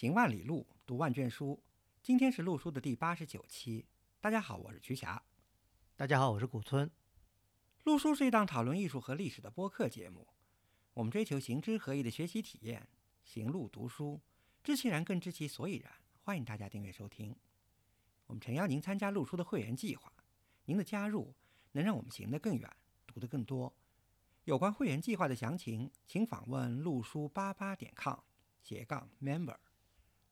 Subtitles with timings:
[0.00, 1.62] 行万里路，读万卷书。
[2.02, 3.84] 今天是陆书的第八十九期。
[4.18, 5.22] 大家好，我是瞿霞。
[5.94, 6.90] 大家好，我是古村。
[7.84, 10.26] 陆书是一档讨论艺术和历史的播客节目。
[10.94, 12.88] 我们追求行知合一的学习体验，
[13.24, 14.18] 行路读书，
[14.64, 15.92] 知其然更知其所以然。
[16.22, 17.36] 欢迎大家订阅收听。
[18.26, 20.10] 我们诚邀您参加陆书的会员计划。
[20.64, 21.34] 您的加入
[21.72, 22.74] 能让我们行得更远，
[23.06, 23.70] 读得更多。
[24.44, 28.20] 有关会员计划的详情，请访问陆书八八点 com
[28.62, 29.58] 斜杠 member。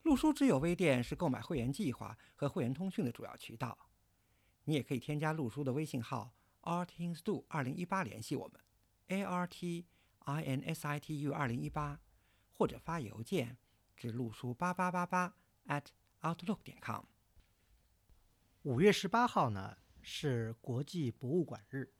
[0.02, 3.76] 陆书之友微店是购买会员计划和会员通讯的主要渠道。
[4.64, 8.60] 你也可以添加陆书的微信号 artinstu 二零一八联系我们
[9.08, 9.86] ，a r t
[10.20, 11.98] i n s i t u 二零一八，
[12.52, 13.58] 或者发邮件
[13.96, 15.34] 至陆书八八八八
[15.66, 15.86] at
[16.22, 17.04] outlook 点 com。
[18.62, 21.92] 五月十八号呢是国际博物馆日，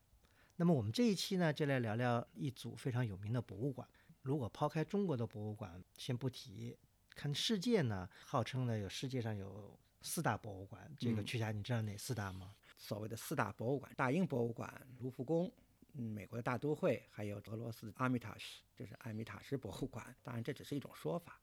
[0.57, 3.89] 那么我们这一期呢就来聊聊一组非常有名的博物馆。
[4.23, 6.79] 如果抛开中国的博物馆先不提。
[7.19, 12.55] 看世界呢，号称呢有世界上有四大博物馆，这个曲霞你知道哪四大吗？
[12.77, 15.53] 所谓的四大博物馆：大英博物馆、卢浮宫、
[15.95, 20.15] 嗯，美国的大都会，还有俄罗斯阿米塔什，就是阿米塔什博物馆。
[20.23, 21.41] 当然，这只是一种说法。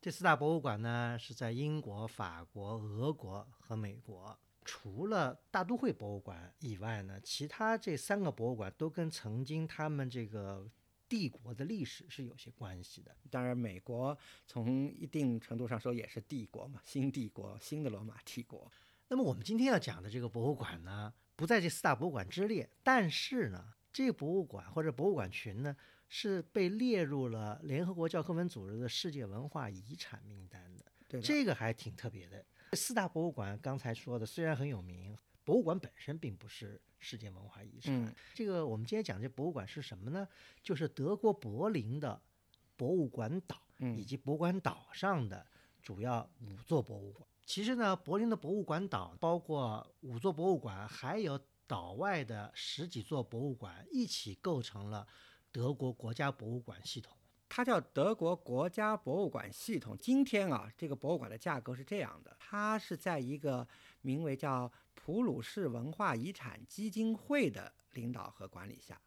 [0.00, 4.38] 这四大博物馆呢是在英国、法国、俄国和美国。
[4.64, 10.70] 除了大都会博物馆以外呢，其他这三个博物馆都跟曾经他们这个。
[11.12, 18.72] 帝国的历史是有些关系的，当然，美国从一定程度上说也是帝国嘛，新帝国，新的罗马帝国。
[19.08, 25.76] 那么我们今天要讲的这个博物馆呢，不在这四大博物馆之列，但是呢，这个博物馆或者博物馆群呢，
[26.08, 30.86] 是被列入了联合国教科文组织的世界文化遗产名单的。
[31.06, 32.42] 对，这个还挺特别的。
[32.72, 36.80] 四大博物馆刚才说的虽然很有名，博物馆本身并不是。
[37.04, 40.28] 世界文化遗产，这个我们今天讲这博物馆是什么呢？
[40.62, 42.22] 就是德国柏林的
[42.76, 43.60] 博物馆岛，
[43.96, 45.44] 以及博物馆岛上的
[45.82, 47.26] 主要五座博物馆。
[47.44, 55.04] 其实呢，柏林的博物馆岛包括五座博物馆，还有岛外的十几座博物馆，一起构成了
[55.50, 57.16] 德国国家博物馆系统。
[57.48, 59.98] 它叫德国国家博物馆系统。
[59.98, 63.66] 今天啊，这个博物馆的价格是这样的：它是在一个
[64.02, 64.70] 名为叫。
[64.94, 69.00] 普鲁士文化遗产基金会的领导和管理下，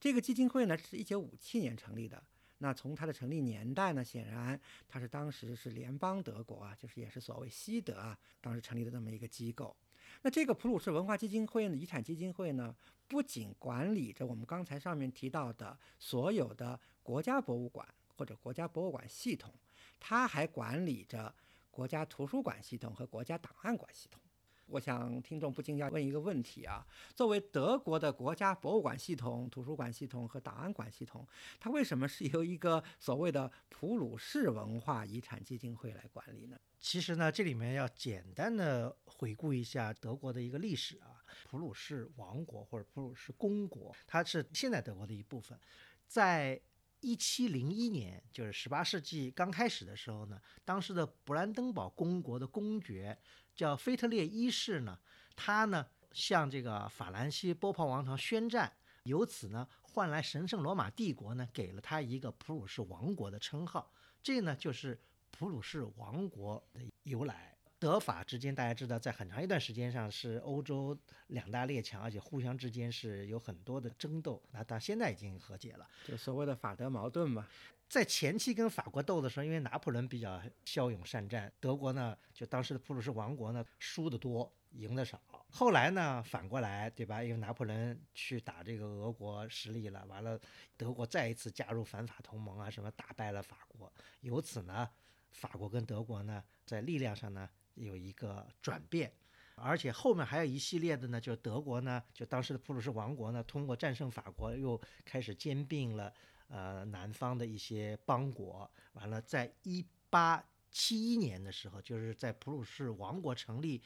[0.00, 2.22] 这个基金会呢是一九五七年成立的。
[2.56, 4.58] 那从它的成立年代呢，显然
[4.88, 9.76] 它是当时是联邦德国啊，就是也是所谓西德啊，当时成立的这么一个机构。
[10.22, 12.74] 那这个普鲁士文化基金会呢，遗产基金会呢，
[13.06, 17.86] 不仅管理着我们刚才上面提到的所有的国家博物馆
[18.16, 19.52] 或者国家博物馆系统，
[20.00, 21.34] 它还管理着
[21.70, 24.18] 国家图书馆系统和国家档案馆系统。
[24.66, 31.26] 我想听众不禁要问一个问题啊：作为德国的国家博物馆系统、图书馆系统和档案馆系统，
[31.60, 36.58] 它为什么是由一个所谓的普鲁士文化遗产基金会来管理呢？
[36.80, 41.22] 其实呢，这里面要简单的回顾一下德国的一个历史啊。
[41.44, 45.58] 普鲁士王国或者普鲁士公国，它是现在德国的一部分。
[46.06, 46.60] 在
[47.00, 53.18] 一七零一年，就是十八世纪刚开始的时候呢，当时的勃兰登堡公国的公爵。
[53.54, 54.98] 叫腓特烈一世呢，
[55.34, 58.70] 他呢向这个法兰西波旁王朝宣战，
[59.04, 63.90] 由此呢换来神圣罗马帝国呢给了他一个普鲁士王国的称号，
[64.22, 67.55] 这呢就是普鲁士王国的由来。
[67.78, 70.96] 德法之间大家知道，在很长一段时间上是欧洲
[71.28, 77.46] 两大列强，而且互相之间是有很多的争斗，那到现在已经和解了，就所谓的法德矛盾嘛。
[77.88, 85.20] 在前期跟法国斗的时候，因为拿破仑比较骁勇善战，德国呢就当时的普鲁士王国呢输得多，赢得少。
[85.50, 87.22] 后来呢反过来，对吧？
[87.22, 90.40] 因为拿破仑去打这个俄国失利了，完了
[90.76, 94.88] 德国再一次加入反法同盟啊，什么打败了法国，由此呢
[95.30, 99.10] 法国跟德国呢在力量上呢有一个转变，
[99.54, 106.12] 而且后面还有一系列的呢，就是德国呢就当时的普鲁士王国呢通过战胜法国，又开始兼并了。
[106.48, 113.82] 呃，南方的一些邦国，完了，在一八七一年的时候，就是在普鲁士王国成立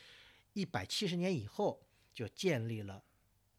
[0.53, 1.83] 一百七十年以后，
[2.13, 3.03] 就建立了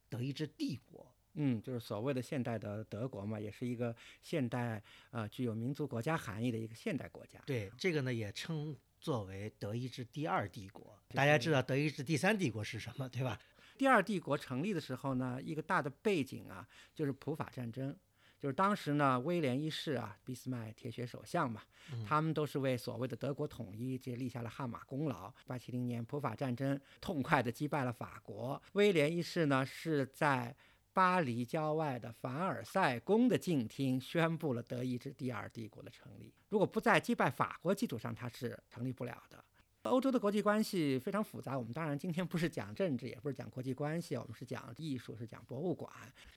[0.07, 1.11] 德意志帝国。
[1.33, 4.79] 嗯，就是所谓的现代的德国嘛，也是一个现代
[5.09, 7.41] 呃具有民族国家含义的一个现代国家。
[7.47, 10.97] 对，这个呢也称作为德意志第二帝国。
[11.09, 13.37] 大家知道德意志第三帝国是什么，对吧？
[13.77, 17.97] 第二帝国成立的时候呢，一个大的背景啊，就是普法战争。
[18.39, 21.61] 就是当时呢，威廉一世啊，俾斯麦铁血首相嘛，
[22.07, 25.31] 他们都是为所谓的德国统一这立下了汗马功劳。
[25.45, 28.59] 八七零年普法战争痛快地击败了法国。
[28.73, 30.55] 威廉一世呢是在
[30.93, 36.33] 巴黎郊外的凡尔赛宫的静厅宣布了德意志第二帝国的成立。
[36.49, 39.43] 如果不在击败法国基础上，它是成立不了的。
[39.83, 45.91] 欧洲的国际关系非常复杂，我们当然今天不是讲政治，也不是讲国际关系，我们是讲艺术，是讲博物馆。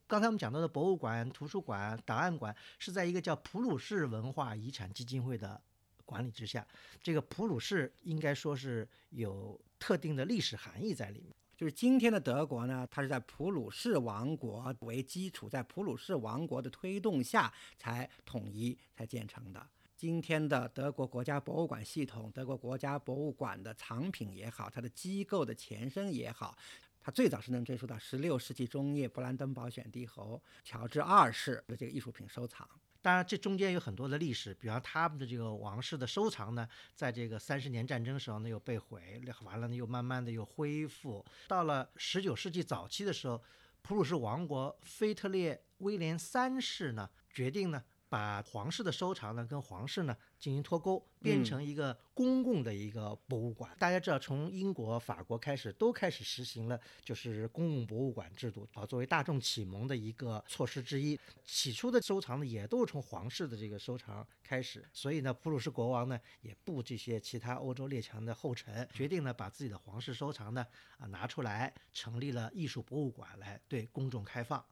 [0.06, 5.61] 刚才我们讲到的博物馆、图书馆、档案馆，是在一个叫普鲁士文化遗产基金会的
[6.07, 6.67] 管理之下。
[7.03, 11.35] 这个普鲁士应该说是有特定的历史含义在里面。
[11.56, 19.65] 就是今天的德国呢，它是在普鲁士王国为基础，在普鲁士王国的推动下才统一、才建成的。
[19.97, 26.56] 今天的德国国家博物馆系统，德国国家博物馆的藏品也好，它的机构的前身也好，
[27.01, 32.69] 它最早是能追溯到十六世纪中叶布兰登堡选帝侯乔治二世的这个艺术品收藏。
[33.05, 41.23] 当然，这中间有很多的历史，比方他们的这个王室的收藏呢，在这个三十年战争时候呢又被毁，完了呢又慢慢的又恢复。
[41.47, 43.43] 到了十九世纪早期的时候，
[43.83, 47.85] 普鲁士王国腓特烈威廉三世呢决定呢。
[48.09, 53.75] 把皇室的收藏呢跟皇室呢进行脱钩，变成一个公共的一个博物馆。
[53.79, 61.19] 大家知道，从英国、法国开始都开始实行了就是公共博物馆制度啊，作为大众启蒙的一个措施之一。
[61.45, 70.65] 起初的收藏呢也都是从皇室的这个收藏开始，所以呢，普鲁士国王呢也步这些其他欧洲列强的后尘，决定呢把自己的皇室收藏呢
[70.99, 74.65] 啊拿出来，成立了艺术博物馆来对公众开放。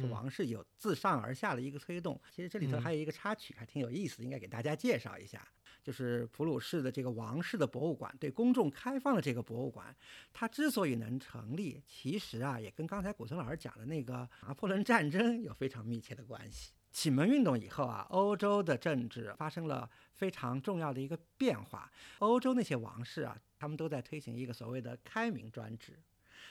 [0.00, 2.20] 是王室有自上而下的一个推动。
[2.30, 5.46] 其实这里头还有一个插曲，还挺有意思，应该给大家介绍一下。
[5.82, 9.94] 就是普鲁士的这个王室的博物馆，对公众开放的这个博物馆，
[10.32, 16.72] 它之所以能成立，其实啊，也跟刚才古村老师讲的那个拿破仑战争有非常密切的关系。
[16.90, 21.92] 启蒙运动以后啊，欧洲的政治发生了非常重要的一个变化。
[22.20, 25.98] 欧洲那些王室啊，他们都在推行一个所谓的开明专制。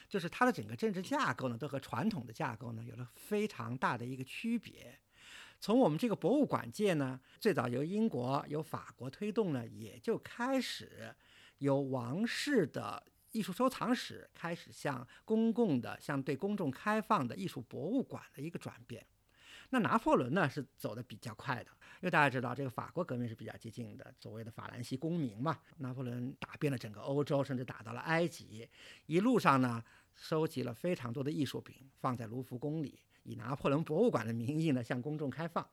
[0.08, 4.98] 就是它的整个政治架构呢，都和传统的架构呢有了非常大的一个区别。
[5.60, 11.14] 从我们这个博物馆界呢，最早由英国、由法国推动呢，也就开始
[11.58, 13.02] 由王室的
[13.32, 19.06] 艺术收藏史开始向公共的、向对公众开放的艺术博物馆的一个转变。
[19.70, 21.70] 那拿破仑呢是走的比较快的，
[22.04, 25.58] 为大家知道这个法国革命是比较激进的，所谓的法兰西公民嘛。
[25.78, 28.68] 拿破仑打遍了整个欧洲，甚至打到了埃及，
[29.06, 29.82] 一路上呢
[30.14, 35.66] 收集了非常多的艺术品，放在卢浮宫里，以拿破仑博物馆的名义呢向公众开放。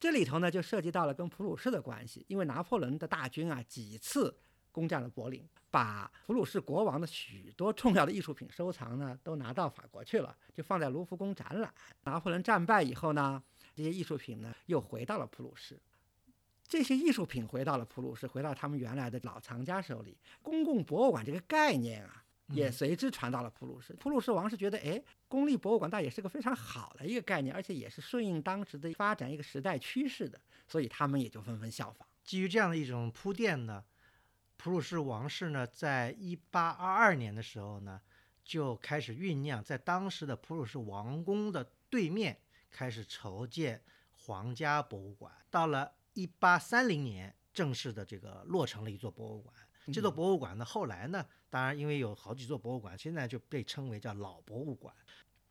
[0.00, 4.36] 这里头呢就涉及到了跟普鲁士的关系，因为拿破仑的大军啊几次
[4.72, 5.46] 攻占了柏林。
[5.70, 11.70] 把普鲁士国王的许多重要的艺术品收藏呢，都拿到法国去了，就放在卢浮宫展览。
[12.04, 13.42] 拿破仑战败以后呢，
[13.78, 15.78] 这些艺术品呢又回到了普鲁士。
[16.66, 20.18] 这些艺术品回到了普鲁士，回到他们原来的老藏家手里。
[20.42, 23.94] 公共博物馆这个概念啊，也随之传到了普鲁士。
[23.94, 32.06] 普鲁士王室觉得，哎，公立博物馆倒也是个非常好的一个概念，而且也是顺应当时的发展一个时代趋势的，所以他们也就纷纷效仿。
[32.24, 33.84] 基于这样的一种铺垫呢。
[34.58, 38.00] 普鲁士王室呢，在一八二二年的时候呢，
[38.44, 42.36] 就开始酝酿，在当时的普鲁士王宫的对面
[42.70, 43.82] 开始筹建
[44.12, 45.32] 皇家博物馆。
[45.50, 49.54] 到了一八三零年，正式的这个落成了一座博物馆。
[49.92, 54.94] 这座博物馆呢，后来呢，当然因为有好几座博物馆，现在就被称为叫老博物馆。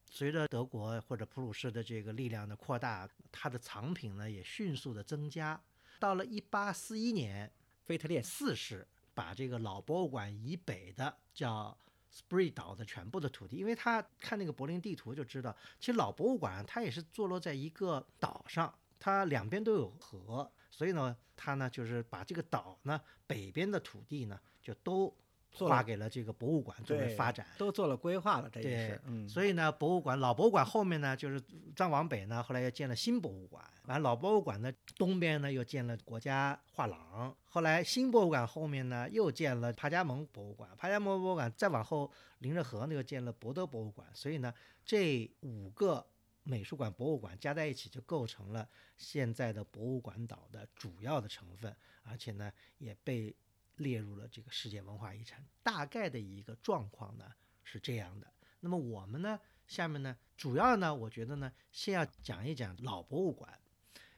[0.10, 5.62] 随着德国或者普鲁士的这个力量的扩大，它的藏品呢也迅速的增加。
[6.00, 7.52] 到了一八四一年，
[7.86, 8.88] 腓特烈四世。
[9.18, 11.76] 把这个老博物馆以北的叫
[12.12, 25.16] Spree 岛的全部的土地，因为他看那个柏林地图就知道，其实老博物馆它也是坐落在一个岛上，它两边都有河，所以呢，他呢就是把这个岛呢北边的土地呢就都。
[25.58, 29.02] 划给了这个博物馆作为发展，都做了规划了，这件事。
[29.06, 31.42] 嗯，所以呢，博物馆老博物馆后面呢，就是
[31.76, 33.64] 再往北呢，后来又建了新博物馆。
[33.86, 37.36] 完，老博物馆的东边呢，又建了国家画廊。
[37.46, 40.70] 后来新博物馆后面呢，又建了帕加蒙博物馆。
[40.78, 44.08] 帕加蒙博物馆再往后，临着河呢，又建了博德博物馆。
[44.14, 44.54] 所以呢，
[44.86, 46.06] 这五个
[46.44, 51.74] 美术馆、博物馆加在一起，就构成了现在的博物馆岛的主要的成分，
[52.04, 53.34] 而且呢，也被。
[53.78, 57.26] 列入了这个世界文化遗产，大概的一个状况呢
[57.64, 58.32] 是这样的。
[58.60, 63.60] 那么我们呢，下面呢，主要呢，我觉得呢，先要讲一讲老博物馆，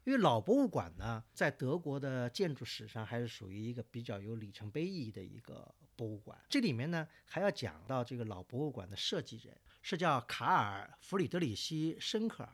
[0.06, 6.40] 因为老博物馆呢，在德国的建筑史上还是属于一个比较有里程碑意义的一个博物馆。
[6.50, 12.54] 这里面呢，还要讲到这个老博物馆的设计人是叫卡尔弗里德里希·申克尔，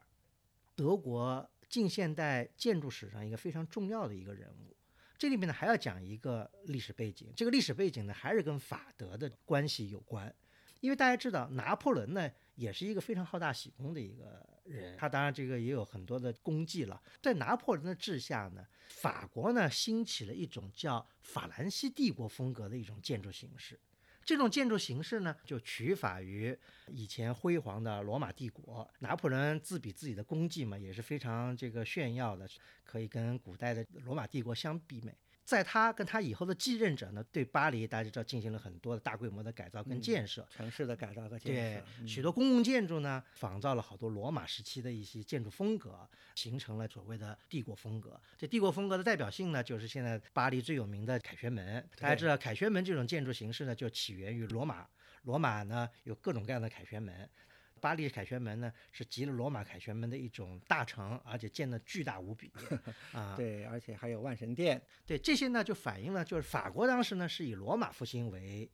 [0.75, 4.75] 德国近现代建筑史上一个非常重要的一个人物。
[5.17, 10.33] 这里面呢还要讲一个历史背景，这个历史背景呢还是跟法德的关系有关。
[10.81, 17.01] 因为大家知道拿破仑呢也是一个非常好大喜功的一个人，他当然这个也有很多的功绩了。
[17.21, 23.79] 在拿破仑的治下呢，法国呢兴起了一种叫法兰西帝国风格的一种建筑形式。
[24.25, 28.89] 这种建筑形式呢，就取法于以前辉煌的罗马帝国。
[28.99, 32.49] 拿破仑自比自己的功绩嘛，也是非常这个炫耀的，
[32.83, 35.15] 可以跟古代的罗马帝国相媲美。
[35.45, 48.19] 在他跟他以后的继任者呢，对巴黎大家知道进行了很多的大规模的改造跟建设，城市的改造和建对设，嗯许多公共建筑呢，仿造了好多罗马时期的一些建筑风格，形成了所谓的帝国风格。
[48.37, 51.87] 这帝国风格的代表性呢，就是现在巴黎最有名的凯旋门。
[51.99, 54.87] 大家知道，凯旋门这种建筑形式呢，就起源于罗马。
[55.25, 57.27] 罗马呢有各种各样的凯旋门，
[57.81, 62.51] 巴黎凯旋门呢是集了罗马凯旋门的一种大成，而且建得巨大无比
[63.13, 63.35] 啊。
[63.35, 68.69] 对，而且还有万神殿，对这些呢，就反映了就是法国当时呢是以罗马复兴为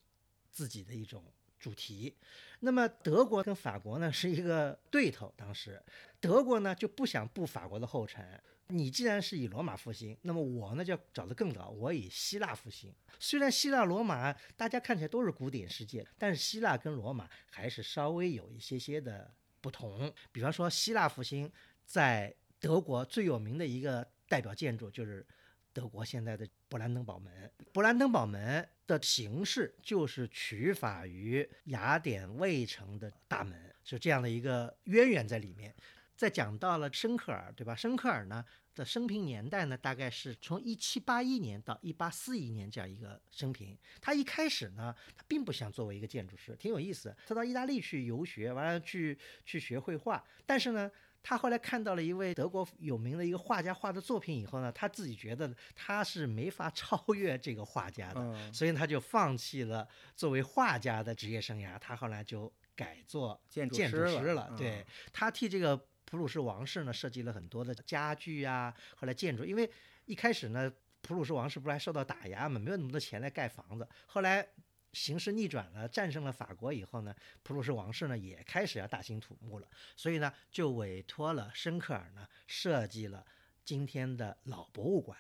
[0.51, 1.23] 自己的一种
[1.59, 2.15] 主题。
[2.59, 5.81] 那么德国跟法国呢是一个对头，当时
[6.19, 8.41] 德国呢就不想步法国的后尘。
[8.71, 12.93] 你既然是以罗马复兴，那么我呢就要找得更早，我以希腊复兴。
[13.19, 20.11] 虽然希腊罗马大家看起来都是古典世界，但是希腊跟罗马还是稍微有一些些的不同。
[20.31, 21.51] 比方说希腊复兴
[21.85, 25.25] 在德国最有名的一个代表建筑就是
[25.73, 27.51] 德国现在的勃兰登堡门。
[27.73, 35.75] 勃兰登堡门的形式就是取法于雅典卫城的大门，是这样的一个渊源在里面。
[36.13, 37.73] 再讲到了申克尔，对吧？
[37.73, 43.77] 申克尔呢的生平年代呢，大概是从一七八一年到一八四一年这样一个生平。
[43.99, 47.15] 他一开始呢，他并不想作为一个建筑师，挺有意思。
[47.27, 50.89] 他到意大利去游学，完了去去学绘画，但是呢。
[51.23, 61.77] 他后来看到了一位德国有名的一个画家画的作品以后呢，他自己觉得他是没法超越这个画家的，嗯，所以他就放弃了作为画家的职业生涯。
[61.77, 64.51] 他后来就改做建筑师师了。
[64.57, 65.79] 对嗯他替这个
[66.11, 69.71] 普鲁士王室呢设计了很多的家具啊，后来建筑，因为
[70.03, 70.69] 一开始呢，
[71.01, 73.87] 普鲁士王室不是还受到打压嘛，没有那么多钱来盖房子。
[74.07, 74.45] 后来
[74.91, 83.25] 形势逆转了，战胜了法国以后呢，普鲁士王室呢也开始要大兴土木了，所以呢就委托了申克尔呢设计了
[83.63, 85.17] 今天的老博物馆。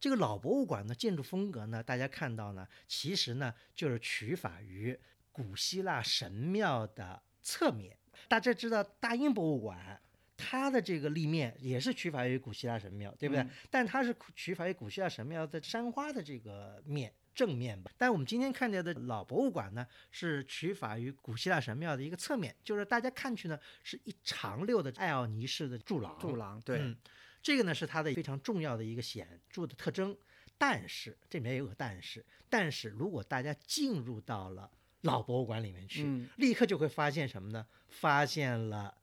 [0.00, 4.98] 这个老博物馆的建筑风格呢，大家看到呢，其实呢就是取法于
[5.30, 7.96] 古希腊神庙的侧面。
[8.26, 10.01] 大家知道大英博物馆。
[10.42, 13.42] 它的这个立面也是取法于古希腊神庙，对不对？
[13.44, 17.90] 嗯但它是取法于古希腊神庙的山花的这个面正面吧。
[17.96, 26.18] 但我们今天看见的老博物馆呢，是取法于古希腊神庙的一个侧面，就是大家看去呢是一长溜的艾奥尼式的柱廊。
[26.18, 26.96] 柱廊，对，嗯，
[27.42, 30.16] 这个呢是它的非常重要的一个显著的特征。
[30.58, 34.70] 但是这里面也有个但是，但是如果大家进入到了
[35.00, 37.66] 老博物馆里面去，嗯，立刻就会发现什么呢？
[37.88, 39.01] 发现了一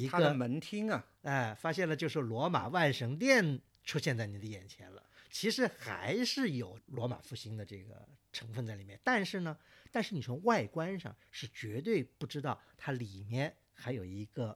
[0.00, 5.02] 给他的个门厅啊，哎，发现了就是罗马万神殿出现在你的眼前了。
[5.30, 9.56] 其实还是有罗马复兴的这个成分在里面，但是呢，
[9.90, 14.54] 但是你从外观上是绝对不知道它里面还有一个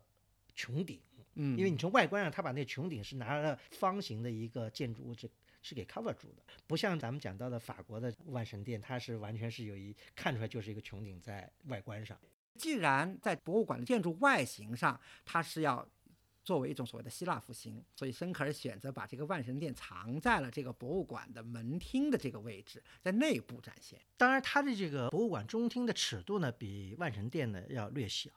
[0.54, 1.00] 穹顶，
[1.34, 5.26] 嗯，因为你从外观上，它把那穹顶是拿了方形的一个建筑物是
[5.62, 12.18] 是给 cover 住的，不像咱们讲到的法国的万神殿，它是完全是有一看出来就是一个穹顶在外观上。
[12.56, 15.86] 既然在博物馆的建筑外形上，它是要
[16.42, 24.00] 作为一种所谓的希腊复兴，所以申克尔选择把这个万神殿藏在了这个博物馆的门厅的这个位置，在内部展现。
[24.16, 28.30] 当然，它的这个博物馆中厅的尺度呢，比万神殿呢要略小，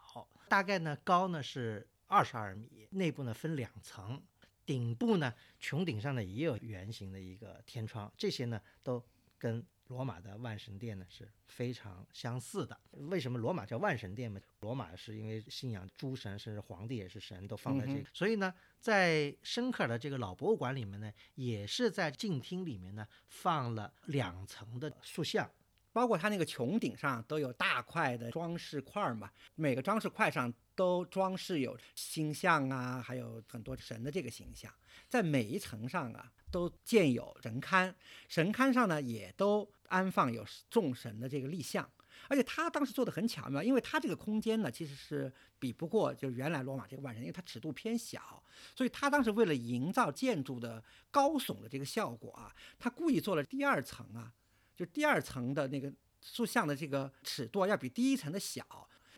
[0.48, 4.20] 大概呢高呢是二十二米，内部呢分两层，
[4.66, 9.04] 顶部呢穹顶上呢也有圆形的一个天窗，这些呢都
[9.38, 12.76] 跟罗马的万神殿呢是非常相似的。
[12.92, 14.40] 为什么罗马叫万神殿嘛？
[14.62, 25.50] 罗马是因为信仰诸神，甚至皇帝也是神，都放在这个，嗯所以呢，在申克尔的这个老博物馆里面呢，也是在镜厅里面呢放了两层的塑像。
[25.92, 34.72] 包括它那个穹顶上都有大块的装饰块儿嘛，每个装饰块上都装饰有星象啊，还有很多神的这个形象，
[35.08, 37.94] 在每一层上啊都建有神龛，
[38.28, 41.90] 神龛上呢也都安放有众神的这个立像。
[42.28, 48.44] 而且他当时做的很巧妙，因为他这个空间呢其实是比不过就是原来罗马这个万神，因为它尺度偏小，
[48.76, 54.34] 所以他当时为了营造建筑的高耸的这个效果啊，他故意做了第二层啊，
[54.76, 55.92] 就第二层的那个
[56.22, 58.64] 塑像的这个尺度要比第一层的小。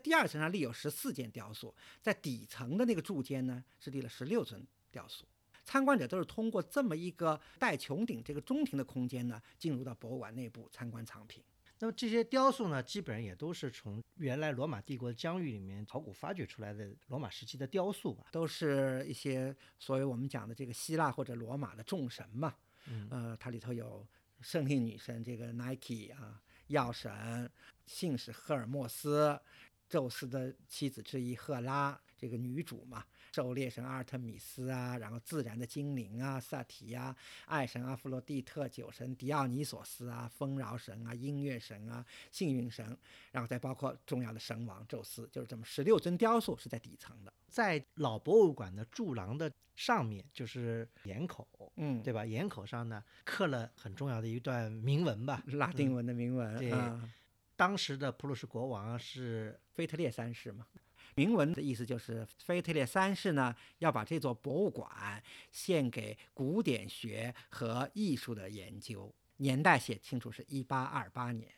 [0.02, 5.24] 第二层上立有十四件雕塑，在底层的那个柱间呢是立了十六尊雕塑。
[5.64, 11.42] 参观者都是通过这么一个带穹顶这个中庭的空间呢，进入到博物馆内部参观藏品。
[11.78, 18.26] 那么这些雕塑呢，基本上也都是从原来罗马帝国的疆域里面考古发掘出来的罗马时期的雕塑吧。
[18.30, 22.54] 都是一些所谓我们讲的这个希腊或者罗马的众神嘛。
[22.86, 24.06] 嗯呃，它里头有
[24.40, 27.50] 胜利女神这个 Nike 啊，药神，
[27.86, 29.40] 信使赫尔墨斯，
[29.88, 42.94] 宙斯的妻子之一赫拉，这个女主嘛，狩猎神阿尔特米斯啊，然后自然的精灵啊，萨提啊，爱神阿弗洛狄特，酒神狄奥尼索斯啊，丰饶神啊，音乐神啊，幸运神，
[43.30, 47.32] 然后再包括重要的神王宙斯，就是这么十六尊雕塑是在底层的。
[47.48, 52.26] 在老博物馆的柱廊的上面，就是檐口，嗯，对吧？
[52.26, 55.42] 檐口上呢刻了很重要的一段铭文吧。
[55.46, 57.10] 拉丁文的铭文，对啊
[57.56, 60.66] 当时的普鲁士国王是腓特烈三世嘛。
[61.14, 71.48] 铭文的意思就是，腓特烈三世呢要把这座博物馆献给古典学和艺术的研究，年代写清楚是一八二八年。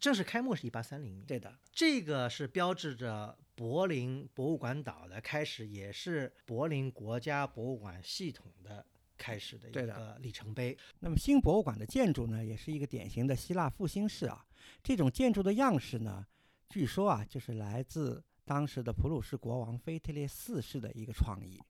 [0.00, 8.84] 正式开幕是一八三零年，对的，这个是标志着柏林博物馆岛的开始，也是柏林国家博物馆系统的
[9.16, 10.76] 开始的一个里程碑。
[10.98, 14.44] 那么新博物馆的建筑呢，也是一个典型的希腊复兴式啊。
[14.82, 16.26] 这种建筑的样式呢，
[16.68, 21.60] 据说啊，就是来自当时的普鲁士国王腓特烈四世的一个创意。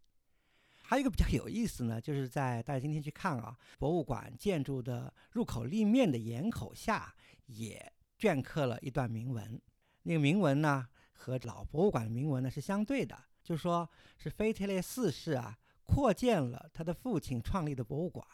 [0.85, 7.14] 还有一个比较有意思呢，就是在大家今天去看啊，博物馆建筑的入口立面的檐口下
[7.47, 9.61] 也镌刻了一段铭文。
[10.02, 13.88] 那个铭文呢，和老博物馆的铭文呢是相对的，就是说
[14.19, 18.26] 是腓特烈四世啊扩建了他的父亲创立的博物馆，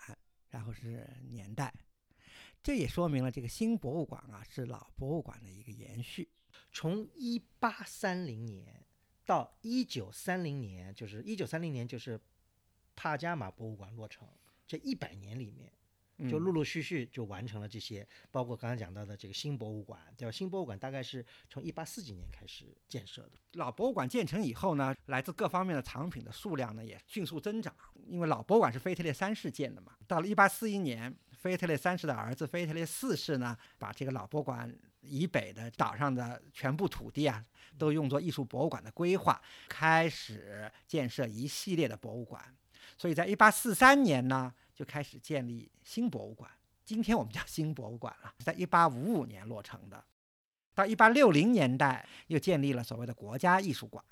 [0.49, 1.73] 然后是年代。
[2.61, 6.29] 这也说明了这个新博物馆啊是老博物馆的一个延续。
[6.73, 8.85] 从一八三零年
[9.25, 12.21] 到一九三零年，就是一九三零年就是
[12.97, 14.29] 帕加马博物馆落成，
[14.67, 15.73] 这一百年里面。
[16.29, 20.33] 就嗯陆陆续续就完成了这些，包括刚才讲到的这个新博物馆，对吧？
[20.33, 23.39] 新博物馆大概是从一八四几年开始建设的。
[23.53, 27.73] 老博物馆建成以后呢，来自各方面的藏品的数量呢也迅速增长，
[28.09, 29.93] 因为老博物馆是腓特烈三世建的嘛。
[30.09, 34.77] 到了一八四一年，腓特烈三世的儿子腓特烈四世呢，把这个老博物馆
[35.09, 37.45] 以北的岛上的全部土地啊，
[37.79, 42.43] 都用作艺术博物馆的规划，开始建设一系列的博物馆。
[42.97, 46.51] 所以在一八四三年呢，就开始建立新博物馆。
[46.85, 50.05] 今天我们叫新博物馆了，在一八五五年落成的。
[50.75, 54.05] 到一八六零年代，又建立了所谓的国家艺术馆，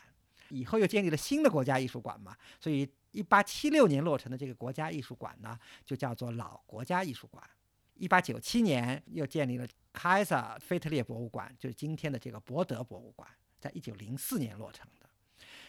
[0.50, 2.36] 以后又建立了新的国家艺术馆嘛。
[2.60, 7.42] 所以一八七六年落成的这个国家艺术馆呢，就叫做老国家艺术馆。
[7.94, 13.26] 一八九七年又建立了凯撒菲特烈博物馆，就是今天的这个博德博物馆，
[13.58, 15.08] 在一九零四年落成的。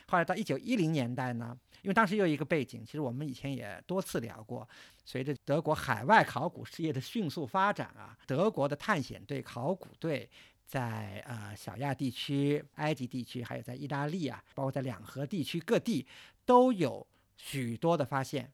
[0.05, 4.67] 后来到一九一零年代呢，因为当时又有一个背景，其实我们以前也多次聊过，
[5.05, 10.29] 随着德国海外考古事业的迅速发展啊，德国的探险队、考古队
[10.65, 16.05] 在呃小亚地区、埃及地区，还有在意大利啊，包括在两河地区各地
[16.45, 18.51] 都有许多的发现。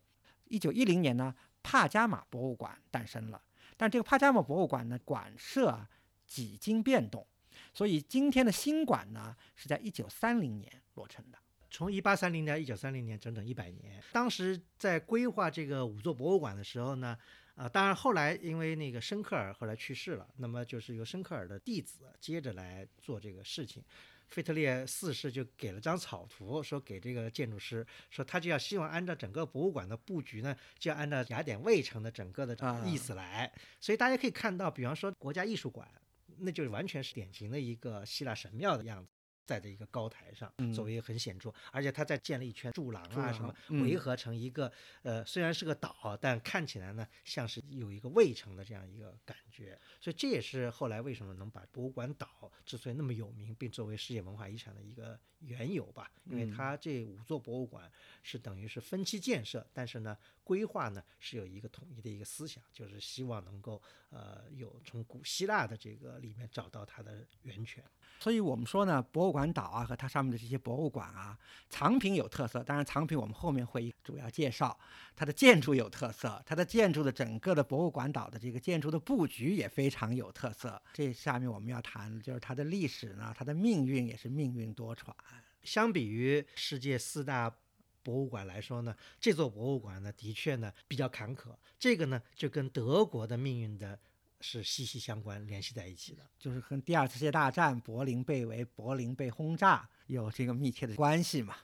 [0.50, 1.34] 一九一零年呢，
[1.64, 3.42] 帕加马博物馆诞生了，
[3.78, 5.88] 但这个帕加莫博物馆呢，馆舍
[6.26, 7.26] 几经变动，
[7.74, 11.38] 所以今天的新馆呢是在一九三零年落成的。
[11.70, 14.00] 从一八三零到一九三零年，整整一百年。
[14.12, 17.18] 当时在规划这个五座博物馆的时候呢，
[17.56, 23.84] 啊、当然后来因为那个申克尔后来去世了，那么就是由申克尔的弟子接着来做这个事情。
[24.34, 33.54] 腓特烈四世就给了张草图，说给这个建筑师，说他就要希望按照整个博物馆的布局呢，就要按照雅典卫城的整个的啊意思来。
[33.80, 35.88] 所以大家可以看到，比方说国家艺术馆，
[36.40, 39.13] 那就完全是典型的一个希腊神庙的样子。
[39.46, 49.80] 在的一个高台上，嗯作为很显著，而且它再建了一圈柱廊啊什么，嗯围合成一个呃，虽然是个岛，但看起来呢像是有一个卫城的这样一个感觉。
[50.00, 56.12] 所以这也是后来为什么能把博物馆岛之所以那么有名，并作为世界文化遗产的一个缘由吧。
[56.26, 67.84] 因为嗯它这五座博物馆是等于是分期建设，但是呢规划呢是有一个统一的一个思想，就是希望能够呃有从古希腊的这个里面找到它的源泉。
[68.20, 71.38] 所以我们说呢，博物馆岛啊和它上面的这些博物馆啊，
[71.70, 72.64] 藏品有特色。
[72.64, 74.80] 当然，藏品我们后面会主要介绍。
[75.16, 80.82] 它的建筑有特色，它的建筑的整个的博物馆岛的这个建筑的布局也非常有特色。
[80.94, 85.12] 这下面我们要谈的就是它的历史呢，它的命运也是命运多舛。
[85.64, 87.54] 相比于世界四大
[88.02, 91.56] 博物馆来说呢，这座博物馆呢的确呢比较坎坷。
[91.80, 93.98] 这个呢就跟德国的命运的
[94.44, 96.22] 是息息相关、联系在一起的。
[96.38, 101.56] 就是跟第二次世界大战柏林被围、柏林被轰炸有这个密切的关系嘛。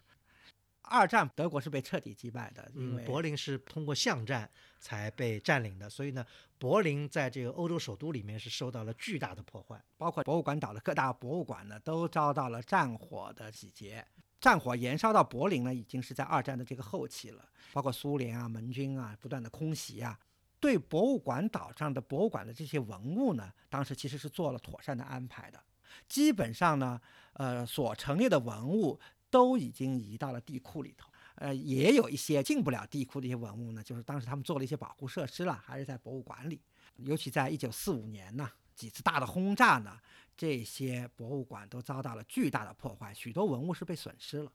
[0.81, 6.25] 二战德国是被彻底击败的，因嗯，为柏林是通过巷战才被占领的，所以呢，
[6.57, 9.79] 柏林在这个欧洲首都里面是受到了巨大的破坏。
[9.97, 14.03] 包括博物馆岛的各大博物馆呢，都遭到了战火的洗劫。
[14.41, 17.47] 战火延烧到柏林呢，已经是在二战的这个后期了。
[17.71, 20.17] 包括苏联啊、盟军啊不断的空袭啊，
[20.59, 25.61] 对博物馆岛上的博物馆的这些文物呢，当时其实是做了妥善的安排的。
[26.07, 26.99] 基本上呢，
[27.33, 31.09] 呃，所陈列的文物都已经移到了地库里头。
[31.35, 36.61] 呃，也有一些进不了地库的一些文物呢，就是当时他们做了一些保护设施了，还是在博物馆里。
[36.97, 39.97] 尤其在一九四五年呢，几次大的轰炸呢，
[40.35, 44.51] 这些博物馆都遭到了巨大的破坏，许多文物是被损失了。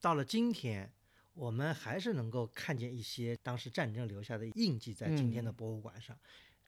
[0.00, 0.92] 到了今天，
[1.36, 6.18] 我们还是能够看见一些当时战争留下的印记在今天的博物馆上。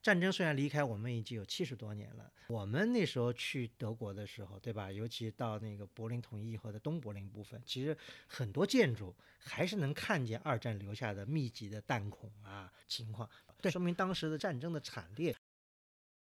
[0.01, 4.89] 战争虽然离开我们已经有七十多年了，我们那时候去德国的时候，对吧？
[4.89, 13.29] 尤其到那个柏林统一以后的东柏林部分，其实很多建筑还是能看见二战留下的密集的弹孔啊情况，
[13.59, 15.35] 对说明当时的战争的惨烈。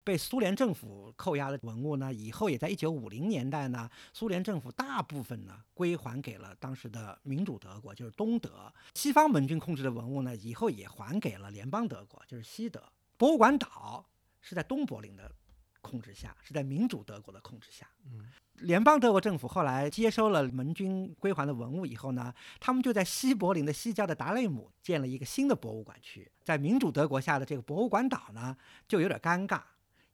[0.07, 8.73] 被苏联政府扣押的文物呢，以后也在一九五零年代呢，苏联政府大部分呢归还给了当时的民主德国，就是东德。
[8.95, 12.81] 西方盟军控制的文物呢，以后也还给了联邦德国，就是西德。
[13.17, 14.09] 博物馆岛
[14.41, 15.29] 是在东柏林的
[15.81, 17.89] 控制下，是在民主德国的控制下。
[18.05, 18.25] 嗯，
[18.61, 26.31] 联邦德国政府后来接收了盟军归还的文物以后呢，他们就在西柏林的西郊的达累姆建了一个新的博物馆区。
[26.45, 29.61] 在民主德国下的这个博物馆岛呢，就有点尴尬，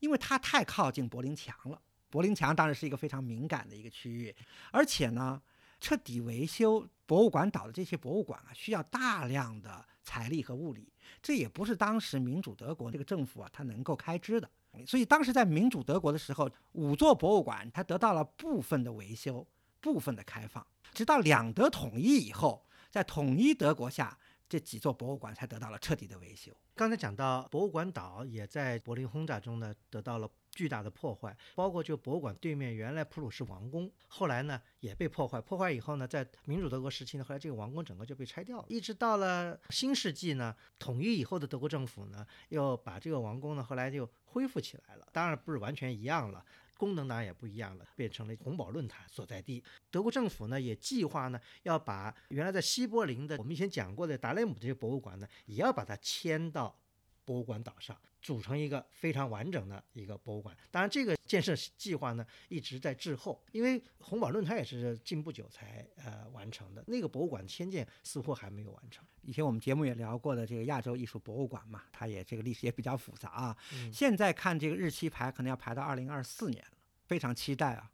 [0.02, 1.80] 因为它太靠近柏林墙了。
[2.10, 4.34] 柏林墙当然是一个非常敏感的一个区域，
[4.72, 5.40] 而且呢，
[5.80, 14.50] 彻底维修博物馆岛的这些博物馆啊，需要大量的财力和物力，这也不是当时民主德国这个政府啊，它能够开支的。
[14.86, 19.46] 所以当时在民主德国的时候，五座博物馆它得到了部分的维修、
[19.80, 24.18] 部分的开放，直到两德统一以后，在统一德国下，
[24.52, 26.52] 这几座博物馆才得到了彻底的维修。
[26.74, 35.40] 刚才讲到博物馆岛也在柏林轰炸中呢得到了巨大的破坏，包括就博物馆对面原来普鲁士王宫，后来呢也被破坏。
[35.40, 38.66] 破坏以后呢，在民主德国时期呢，后来这个王宫整个就被拆掉了。
[38.68, 45.08] 一直到了新世纪呢，统一以后的德国政府呢，又把这个王宫呢后来就恢复起来了。
[45.12, 46.44] 当然不是完全一样了。
[46.82, 49.62] 功能当然也不一样了，变成了红宝论坛所在地。
[49.88, 56.76] 德国政府呢也计划呢要把原来在西柏林的我们以前讲过的达雷姆这些博物馆呢，也要把它迁到
[57.24, 60.56] 博物馆岛上，组成一个非常完整的一个博物馆。
[60.70, 69.04] 当然，这个建设计划呢一直在滞后，因为红堡论坛也是近不久才呃完成的，那个博物馆迁建似乎还没有完成。
[69.22, 73.56] 以前我们节目也聊过的这个亚洲艺术博物馆嘛，它也这个历史也比较复杂啊。
[73.74, 77.90] 嗯现在看这个日期排，可能要排到二零二四年了，非常期待啊。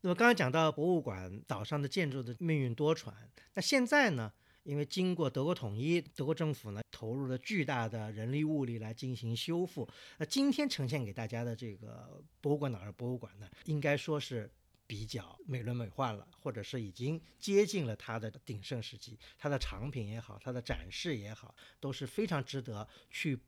[0.00, 3.12] 那么刚才讲到博物馆岛上的建筑的命运多舛，
[3.54, 4.32] 那现在呢？
[4.62, 9.88] 因为经过德国统一，德国政府呢投入了巨大的人力物力来进行修复。
[10.18, 14.50] 那今天呈现给大家的这个博物馆岛上博物馆呢，应该说是
[14.86, 19.18] 比较美轮美奂了，或者是已经接近了它的鼎盛时期。
[19.38, 23.38] 它的藏品也好，它的展示也好，都是非常值得去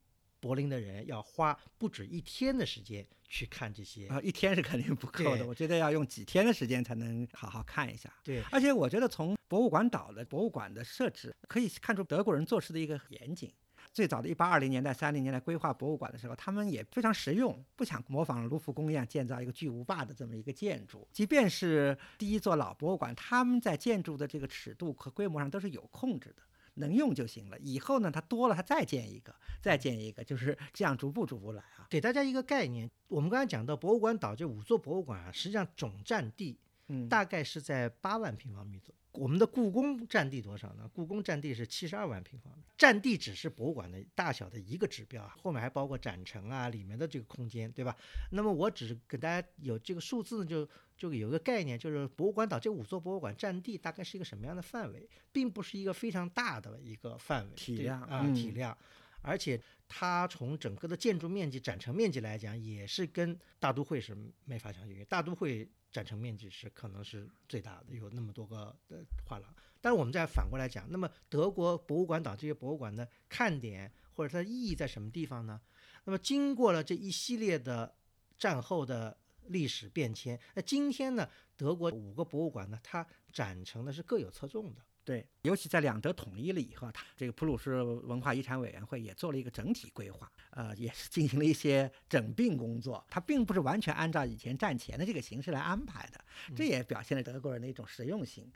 [0.43, 4.09] 柏林的人要花不止一天的时间去看这些。
[4.09, 8.13] 啊，一天是肯定不够的，我觉得要用几天的时间才能好好看一下。
[8.25, 13.53] 对，而且我觉得从博物馆岛的博物馆的设置，可以看出德国人做事的一个严谨。
[13.93, 21.07] 最早的一八二零年代、三零年代规划博物馆的时候，他们也非常实用，不想模仿卢浮宫一样建造一个巨无霸的这么一个建筑。
[21.13, 26.43] 即便是第一座老博物馆，他们在建筑的这个尺度和规模上都是有控制的，
[26.75, 27.59] 能用就行了。
[27.59, 31.87] 以后呢，它多了，它再建一个，再建一个，就是这样逐步逐步来啊。
[31.91, 36.59] 给大家一个概念，我们刚才讲到博物馆岛这五座博物馆啊，实际上总占地
[36.89, 38.99] 嗯，大概是在八万平方米左右。
[39.21, 40.89] 我们的故宫占地多少呢？
[40.91, 47.95] 故宫占地是七十二万平方米，占地只是博物馆的大小的一个指标啊，后面还包括展陈啊里面的这个空间，对吧？
[48.31, 50.67] 那么我只是给大家有这个数字呢，就
[51.03, 58.79] 就有一个概念，就是博物馆岛这五座博物馆占地大概是一个什么样的范围，并不是一个非常大的一个范围体量啊、嗯体量，
[59.21, 65.05] 而且它从整个的建筑面积、展陈面积来讲，也是跟大都会是没法相比。
[65.07, 69.53] 大都会展陈面积是可能是最大的，有那么多个的画廊。
[69.81, 75.61] 但是我们再反过来讲，那么德国博物馆岛这些博物馆的看点或者它的意义在什么地方呢？
[76.05, 77.93] 那么经过了这一系列的
[78.39, 84.81] 战后的历史变迁，那今天呢，德国五个博物馆呢，它展成的是各有侧重的。
[85.05, 93.05] 对，尤其在两德统一了以后，它这个普鲁士文化遗产委员会也做了一个整体规划，呃，也是进行了一些整并工作。
[93.11, 96.25] 它并不是完全按照以前战前的这个形式来安排的，
[96.55, 98.49] 这也表现了德国人的一种实用性。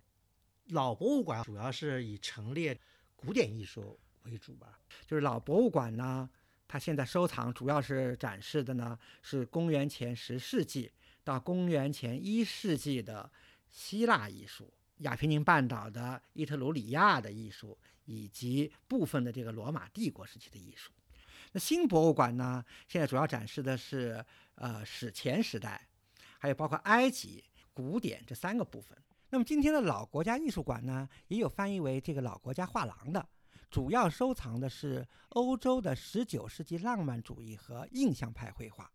[0.68, 2.78] 老博物馆主要是以陈列
[3.16, 4.78] 古典艺术为主吧？
[5.04, 6.30] 就是老博物馆呢，
[6.68, 10.90] 它现在收藏主要是展示的呢是公元前十世纪
[11.22, 13.30] 到公元前一世纪的
[13.70, 20.92] 希腊艺术、亚平宁半岛的伊特鲁里亚的艺术，以及部分的这个罗马帝国时期的艺术。
[21.52, 24.24] 那新博物馆呢，现在主要展示的是
[24.56, 25.86] 呃史前时代，
[26.38, 28.96] 还有包括埃及、古典这三个部分。
[29.30, 33.26] 那么今天的老国家艺术馆呢，也有翻译为这个老国家画廊的，
[33.70, 38.90] 主要收藏的是欧洲的十九世纪浪漫主义和印象派绘画。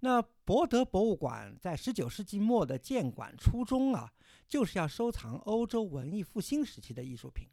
[0.00, 4.12] 那博德博物馆在十九世纪末的建馆初衷啊，
[4.48, 7.48] 就是要收藏欧洲文艺复兴时期的艺术品。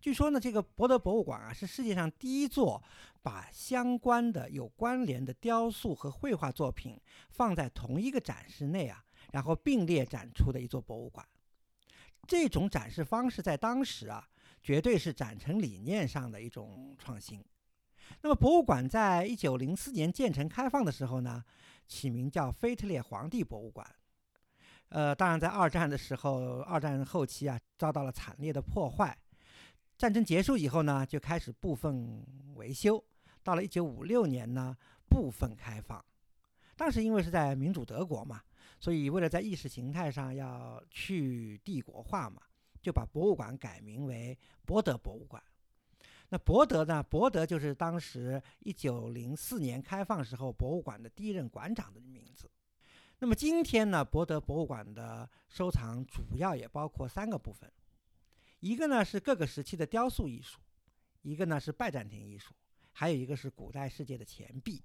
[0.00, 2.82] 据说呢，这个博德博物馆啊，是世界上第一座
[3.22, 9.04] 把相关的有关联的雕塑和绘画作品放在同一个展示内啊。
[9.30, 11.26] 然后并列展出的一座博物馆，
[12.26, 14.26] 这种展示方式在当时啊，
[14.62, 17.44] 绝对是展陈理念上的一种创新。
[18.22, 21.44] 那么，博物馆在一九零四年建成开放的时候呢，
[21.86, 23.86] 起名叫腓特烈皇帝博物馆。
[24.88, 29.16] 呃，当然，在二战的时候，二战后期啊，遭到了惨烈的破坏。
[29.96, 33.02] 战争结束以后呢，就开始部分维修。
[33.42, 34.76] 到了一九五六年呢，
[35.08, 36.02] 部分开放。
[36.76, 38.40] 当时因为是在民主德国嘛。
[38.80, 42.40] 所以，为了在意识形态上要去帝国化嘛，
[42.80, 45.42] 就把博物馆改名为博德博物馆。
[46.30, 47.02] 那博德呢？
[47.02, 52.50] 博德就是当时一九零四年开放时候博物馆的第一任馆长的名字。
[53.18, 57.72] 那么今天呢，博德博物馆的收藏主要也包括三个部分：
[58.60, 60.60] 一个呢是各个时期的雕塑艺术，
[61.22, 62.52] 一个呢是拜占庭艺术，
[62.92, 64.84] 还有一个是古代世界的钱币。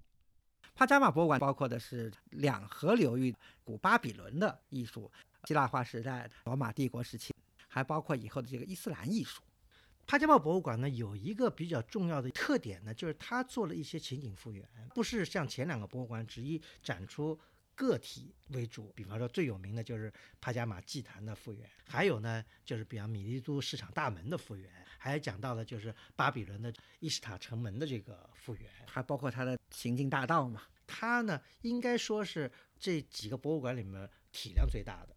[0.73, 5.11] 帕加马博物馆包括的是两河流域古巴比伦的艺术、
[5.43, 7.31] 希腊化时代、罗马帝国时期，
[7.73, 9.41] 还包括以后的这个伊斯兰艺术。
[10.05, 17.39] 帕加茂博物馆呢有一个比较重要的特点呢，就是它做了一些情景复原，不是像前两个博物馆只以展出
[17.73, 18.93] 个体为主。
[18.95, 24.69] 比方说最有名的就是帕加马祭坛的复原，还有呢就是比方米利都市场大门的复原。
[24.99, 30.61] 还讲到了就是巴比伦的伊什塔城门的这个复原，还包括它的行进大道嘛。
[30.85, 35.15] 它呢应该说是这几个博物馆里面体量最大的。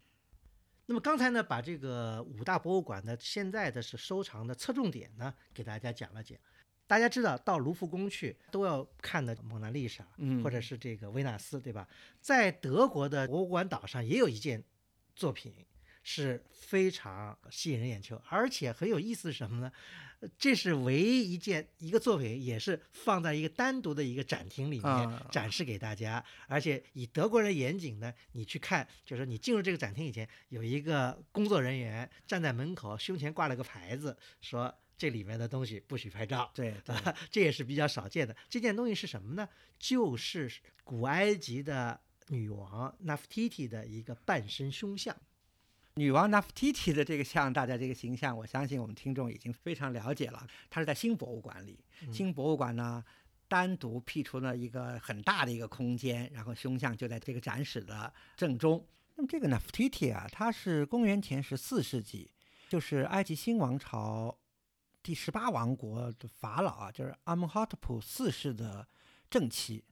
[0.87, 6.37] 那么刚才呢把这个五大博物馆的现在的是收藏的侧重点呢给大家讲了讲。
[6.87, 11.85] 大家知道到卢浮宫去都要看的蒙娜丽莎，嗯，或者是这个维纳斯，对吧？
[12.21, 14.63] 在德国的博物馆岛上也有一件
[15.13, 15.53] 作品。
[16.09, 19.69] 是非常吸引人眼球，而且很有意思是什么呢？
[20.37, 26.23] 这是唯一一件一个作品，也是放在一个单独的一个展厅里面展示给大家。
[26.47, 36.49] 而且以德国人严谨呢，你去看，就是你进入这个展厅以前，有一个工作人员站在门口，胸前挂了个牌子，说这里面的东西不许拍照。
[36.55, 36.73] 对，
[37.29, 38.33] 这也是比较少见的。
[38.47, 39.49] 这件东西是什么呢？
[39.77, 40.49] 就是
[40.85, 45.13] 古埃及的女王 Nefertiti 的一个半身胸像。
[45.97, 50.47] 女王 Nefertiti 的这个像，大家这个形象，我相信我们听众已经非常了解了。
[50.69, 51.83] 它是在新博物馆里，
[52.13, 53.03] 新博物馆呢
[53.47, 58.85] 单独辟出了一个很大的一个空间，然后胸像就在这个展室的正中。
[59.15, 62.29] 那么这个 Nefertiti 啊，它是公元前十四世纪，
[62.69, 64.37] 就是埃及新王朝
[65.01, 68.87] 第十八王国的法老啊，就是阿蒙哈特普四世的
[69.31, 69.83] 正妻。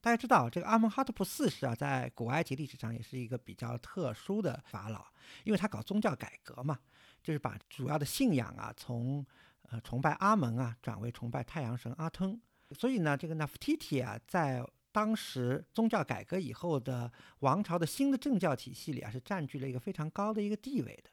[0.00, 5.04] 大家知道，这个阿蒙哈特普四世啊，在古埃及历史上也是一个比较特殊的法老，
[5.44, 6.78] 因为他搞宗教改革嘛，
[7.22, 9.26] 就是把主要的信仰啊，从
[9.70, 12.40] 呃崇拜阿蒙啊，转为崇拜太阳神阿吞。
[12.70, 21.10] 所以呢，这个纳夫提提啊，在当时宗教改革以后的王朝的新的政教体系里啊，是占据了一个非常高的一个地位的。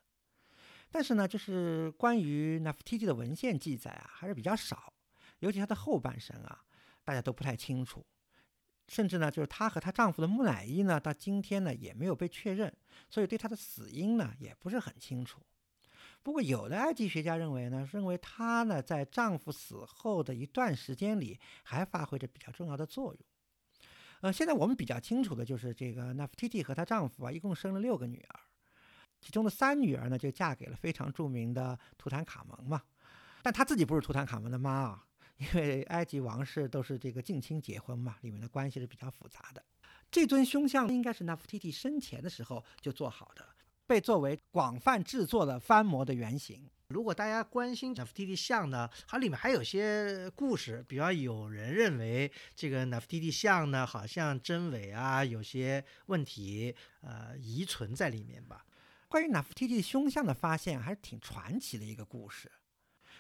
[0.92, 4.94] 但是呢，就是关于纳夫提提的文献记载啊，还是比较少，
[5.40, 6.64] 尤其他的后半生啊，
[7.04, 8.06] 大家都不太清楚。
[8.88, 12.72] 甚至呢，就是她和她丈夫的木乃伊呢，到今天呢也没有被确认，
[13.10, 15.42] 所以对她的死因呢也不是很清楚。
[16.22, 23.24] 不过有的埃及学家认为呢，认为她呢在丈夫死后的一段时间里还发挥着比较重要的作用。
[24.22, 28.40] 呃，现在我们比较清楚的就是这个纳夫提蒂和她丈夫啊，一共生了六个女儿，
[29.20, 32.82] 其中的三女儿呢就嫁给了非常著名的图坦卡蒙嘛，
[33.44, 35.06] 但她自己不是图坦卡蒙的妈啊。
[35.38, 39.64] 因为埃及王室都是这个近亲结婚嘛，里面的关系是比较复杂的。
[40.10, 43.46] 这尊胸像应该是纳夫提蒂生前的时候就做好的，
[43.86, 46.70] 被作为广泛制作的翻模的原型。
[46.90, 58.64] 如果大家关心纳夫提蒂像呢，它里面还有些故事，比方有人认为这个纳夫提蒂像呢，好像真伪啊有些问题，呃，遗存在里面吧。
[59.08, 62.52] 关于纳夫提蒂胸像的发现还是挺传奇的一个故事。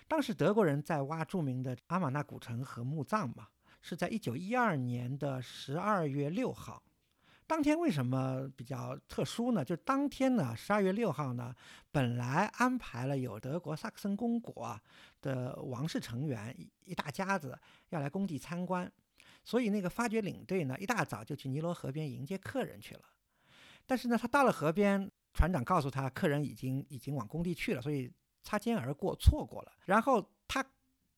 [0.07, 3.47] 当时德国人在挖著名的阿玛纳古城和墓葬嘛，
[3.81, 6.81] 是在一九一二年的十二月六号。
[7.47, 9.63] 当天为什么比较特殊呢？
[9.63, 11.53] 就当天呢，十二月六号呢，
[11.91, 14.79] 本来安排了有德国萨克森公国
[15.21, 17.55] 的王室成员一大家子
[17.89, 18.91] 要来工地参观，
[19.43, 23.01] 所以那个发掘领队呢，一大早就去尼罗河边迎接客人去了。
[23.85, 28.11] 但是呢，他到了河边，船长告诉他，客人已经已经往工地去了，所以
[28.45, 29.73] 擦肩而过，错过了。
[29.85, 30.65] 然后他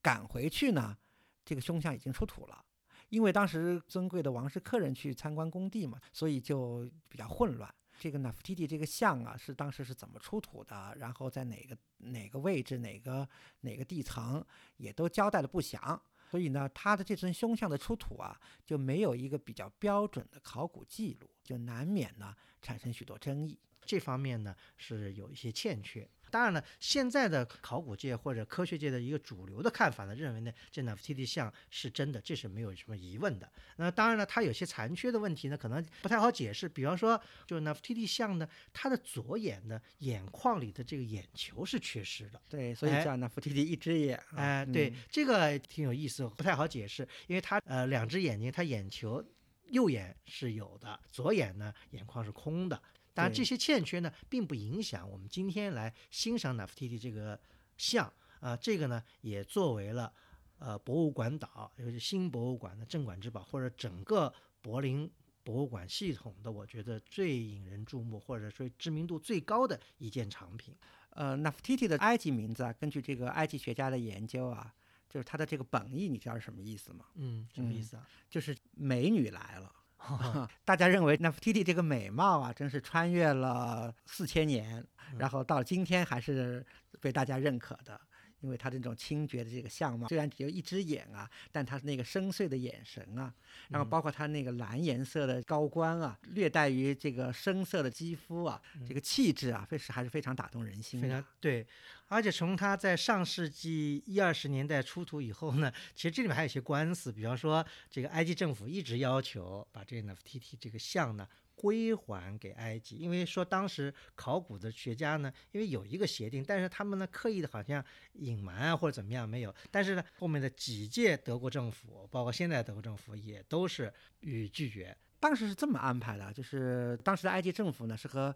[0.01, 0.97] 赶回去呢，
[1.45, 2.63] 这个胸像已经出土了。
[3.09, 7.73] 因为当时尊贵的王室客人去参观工地嘛，所以就比较混乱。
[7.99, 10.93] 这个纳夫提蒂这个像啊，是当时是怎么出土的？
[10.97, 13.27] 然后在哪个哪个位置、哪个
[13.61, 14.45] 哪个地层，
[14.77, 16.01] 也都交代的不详。
[16.29, 23.57] 所以呢，他的这尊胸像的出土啊，就没有一个比较标准的考古记录，就难免呢产生许多争议。
[23.85, 26.07] 这方面呢是有一些欠缺。
[26.29, 33.51] 当然了，现在的考古界或者科学界的一个主流的看法呢，认为呢，这纳夫提蒂像是真的，这是没有什么疑问的。
[33.77, 36.67] 那当然了，它有些残缺的问题呢，可能不太好解释。
[36.67, 42.41] 比方说，就是纳夫提蒂像呢，它的左眼呢，眼眶里的这个眼球是缺失的。
[42.49, 44.21] 对，所以叫纳夫提蒂一只眼。
[44.35, 49.23] 哎，对，这个挺有意思，不太好解释，因为它呃两只眼睛，它眼球
[49.69, 52.81] 右眼是有的，左眼呢眼眶是空的。
[53.17, 57.39] 当然，这些欠缺呢，并不影响我们今天来欣赏纳夫提蒂这个
[57.75, 58.55] 像啊。
[58.55, 60.13] 这个呢，也作为了
[60.59, 65.11] 呃博物馆岛，尤其新博物馆的镇馆之宝，或者整个柏林
[65.43, 70.75] 博物馆系统的，我觉得最引人注目，或者说知名度最高的一件藏品。
[71.09, 74.71] 呃，纳夫提蒂的埃及名字啊，根据这个埃及学家的研究啊，
[75.09, 77.05] 就是它的这个本意，你知道是什么意思吗？
[77.15, 78.07] 嗯，什么意思啊？
[78.29, 79.73] 就是美女来了。
[80.63, 84.85] 大家认为那 Titi 这个美貌啊，真是穿越了四千年，
[85.17, 86.65] 然后到今天还是
[86.99, 87.99] 被大家认可的。
[88.41, 93.33] 因为他这种清绝的这个相貌，虽然只有一只眼啊，但他那个深邃的眼神啊，
[93.69, 101.01] 然后包括他那个蓝颜色的高冠啊，略带于这个深色的肌肤啊，这个气质啊，非是还是非常打动人心。
[101.01, 101.65] 非常对，
[102.07, 111.27] 而且从他在上世纪一二十年代出土以后呢，其实这里面还有一些官司，比方说这个埃及政府一直要求把这个 Nefertiti 这个像呢。
[111.57, 124.95] 归还给埃及，因为说当时考古的学家呢，因为有一个协定，但是他们呢刻意的好像隐瞒啊或者怎么样没有，但是呢后面的几届德国政府，包括现在德国政府也都是予以拒绝。
[125.19, 128.33] 当时是这么安排的，就是当时的埃及政府呢是和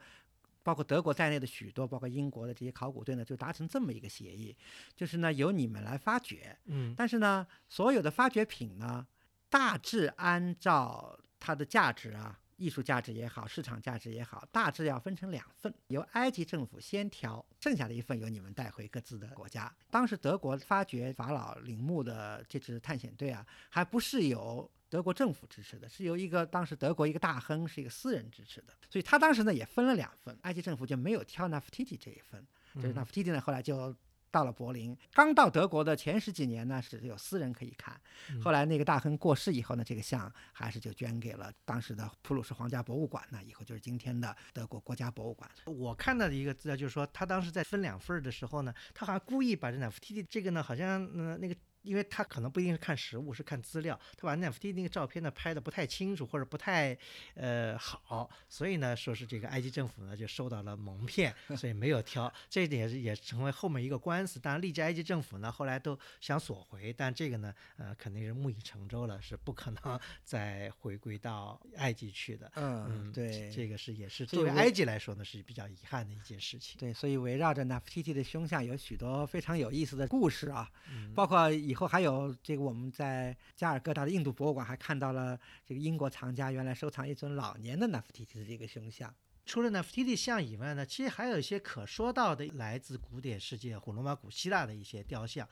[0.63, 4.57] 包括德国在内的许多，包括英国的这些考古队呢就达成这么一个协议，
[4.95, 9.05] 就是呢由你们来发掘，嗯，但是呢所有的发掘品呢
[9.47, 12.39] 大致按照它的价值啊。
[12.61, 19.73] 艺术价值也好，市场价值也好，大致要分成两份，由埃及政府先挑，剩下的一份由你们带回各自的国家。
[19.89, 32.45] 当时德国发掘法老陵墓的这支探险队啊，还不是由德国政府支持的，是由一个当时德国一个大亨，是一个私人支持的，所以他当时呢也分了两份，埃及政府就没有挑纳夫提提这一份，
[32.75, 33.95] 就是纳夫提提呢后来就。
[34.31, 37.99] 到了柏林，刚到德国的前十几年呢，是有私人可以看。
[38.41, 43.23] 后来那个大亨过世以后呢，这个像还是就捐给了当时的普鲁士皇家博物馆。
[43.29, 45.49] 那以后就是今天的德国国家博物馆。
[45.65, 51.55] 我看到的一个资料就是说，他当时在分两份的时候呢，他好像故意把这两幅 T T 这个呢，好像嗯那个。
[51.83, 53.99] 因为他可能不一定是看实物，是看资料。
[54.15, 56.95] 他把 NFT 那个照片呢拍的不太清楚，或者不太
[57.33, 62.31] 呃好，所以呢说是这个埃及政府呢就受到了蒙骗，所以没有挑。
[62.49, 64.39] 这一点是也成为后面一个官司。
[64.39, 72.51] 当然，历届埃及政府呢后来都想索回，但这个呢呃肯定是木已成舟了，是不可能 再回归到埃及去的。
[72.57, 76.77] 嗯，对，这个是也是作为埃及来说呢是比较遗憾的一件事情。
[76.79, 81.49] 对，所以围绕着 NFT 的胸像有许多非常有意思的故事啊，嗯、包括。
[81.71, 89.13] 以后还有这个，我们在加尔各答的印度博物馆还看到了这个英国藏家原来收藏一尊老年的纳夫提蒂的这个胸像。
[89.45, 95.47] 除了纳夫提蒂像以外呢，其实还有一些可说到的来自古典世界古罗马、古希腊的一些雕像。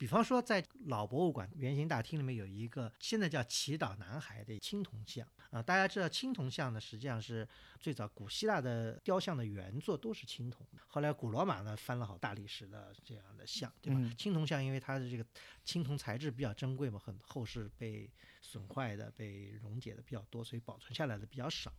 [0.00, 7.46] 比方说，在老博物馆圆形大厅里面有一个现在叫祈祷男孩的青铜像啊，大家知道青铜像呢，实际上是
[7.78, 14.00] 最早古希腊的雕像的原作都是青铜，后来古罗马呢翻了好大理石的这样的像，对吧？
[14.16, 15.26] 青铜像因为它的这个
[15.66, 21.70] 青铜材质比较珍贵嘛，很后世被损坏的、被溶解的比较多，所以保存下来的比较少，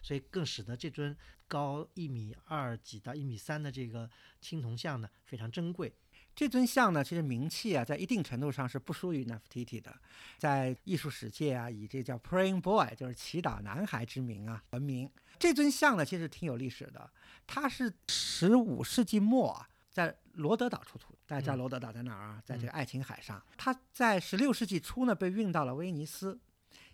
[0.00, 1.16] 所以更使得这尊
[1.48, 4.08] 高一米二几到一米三的这个
[4.40, 5.92] 青铜像呢非常珍贵。
[6.34, 9.94] 这尊像呢，其实名气啊，在一定程度上是不输于 Nefertiti 的，
[10.36, 15.08] 在艺术史界啊，以这叫 Praying Boy，就是祈祷男孩之名啊闻名。
[15.38, 17.08] 这尊像呢，其实挺有历史的，
[17.46, 21.16] 它是十五世纪末啊在罗德岛出土。
[21.26, 22.42] 大家知道罗德岛在哪儿啊？
[22.44, 23.40] 在这个爱琴海上。
[23.56, 26.38] 它在十六世纪初呢，被运到了威尼斯，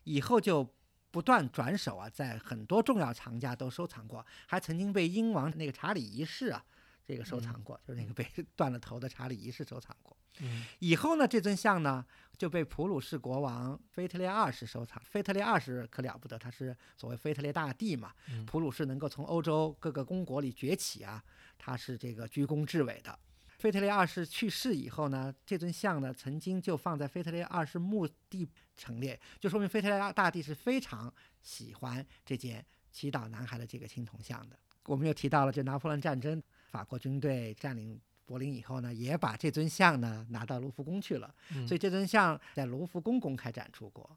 [0.05, 0.71] 以后就
[1.11, 6.63] 不断转手啊，在很多重要藏家都收藏过，还曾经被英王那个查理一世啊。
[7.11, 10.17] 这个收藏过，就是那个被 断了头的查理一世收藏过。
[10.39, 12.07] 嗯，以后呢，这尊像呢
[12.39, 15.03] 就被普鲁士国王腓特烈二世收藏。
[15.05, 18.15] 腓特烈二世可了不得，他是所谓腓特烈大帝嘛。
[18.47, 21.23] 普鲁士能够从欧洲各个公国里崛起啊，
[21.59, 23.19] 他是这个居功至伟的。
[23.59, 34.57] 腓特烈二世去世以后呢，这尊像呢曾经就放在腓特烈二世墓地陈列，就说明腓特烈大帝是非常喜欢这件祈祷男孩的这个青铜像的。
[34.87, 36.41] 我们又提到了这拿破仑战争。
[36.71, 41.35] 法国军队占领柏林以后呢，也把这尊像呢拿到卢浮宫去了，
[41.67, 44.09] 所以这尊像在卢浮宫公开展出过。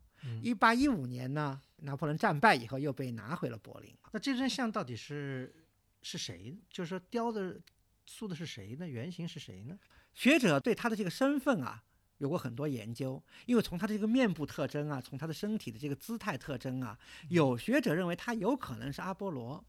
[0.42, 3.94] 一八一五年呢，拿破仑战败以后又被拿回了柏林。
[4.12, 5.54] 那这尊像到底是
[6.02, 6.56] 是谁？
[6.70, 7.60] 就是说雕的
[8.06, 8.88] 塑的是谁呢？
[8.88, 9.78] 原型是谁呢？
[10.14, 11.84] 学者对他的这个身份啊
[12.20, 16.98] 有过很多研究，因为从他的这个面部特征啊，从他的身体的这个姿态特征啊，
[17.30, 19.62] 有学者认为他有可能是阿波罗。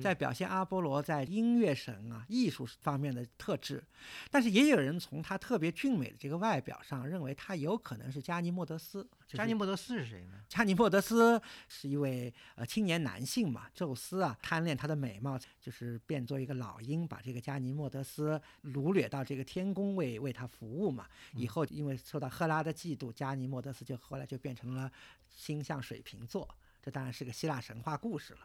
[0.00, 3.82] 在表现阿波罗在音乐神啊、艺术方面的特质，
[4.30, 9.08] 但是也有人从他特别俊美的这个外表上，认为他有可能是加尼莫德斯。
[9.28, 10.34] 加尼莫德斯是谁呢？
[10.48, 21.06] 加尼莫德斯是一位呃青年男性嘛，宙斯啊贪恋他的美貌，就是变作一个老鹰，把这个加尼莫德斯掳掠到这个天宫为为他服务嘛。
[21.32, 24.90] 以后因为受到赫拉的嫉妒，加尼莫德斯就后来就变成了
[25.30, 26.46] 星象水瓶座。
[26.82, 28.40] 这当然是个希腊神话故事了。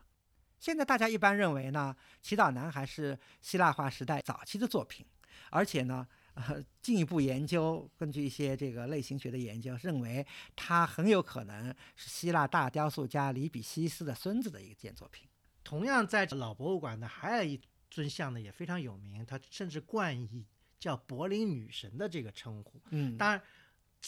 [0.60, 5.05] 现在大家一般认为呢，《祈祷男孩》是希腊化时代早期的作品，
[5.49, 15.28] 而且呢，呃，进一步研究，根据一些这个类型学的研究，认为它很有可能是希腊大雕塑家里比西斯的孙子的一件作品。
[15.64, 20.45] 同样，在老博物馆呢，还有一尊像呢，也非常有名，它甚至冠以
[20.80, 22.82] 叫柏林女神的这个称呼。
[22.89, 23.41] 嗯，当然。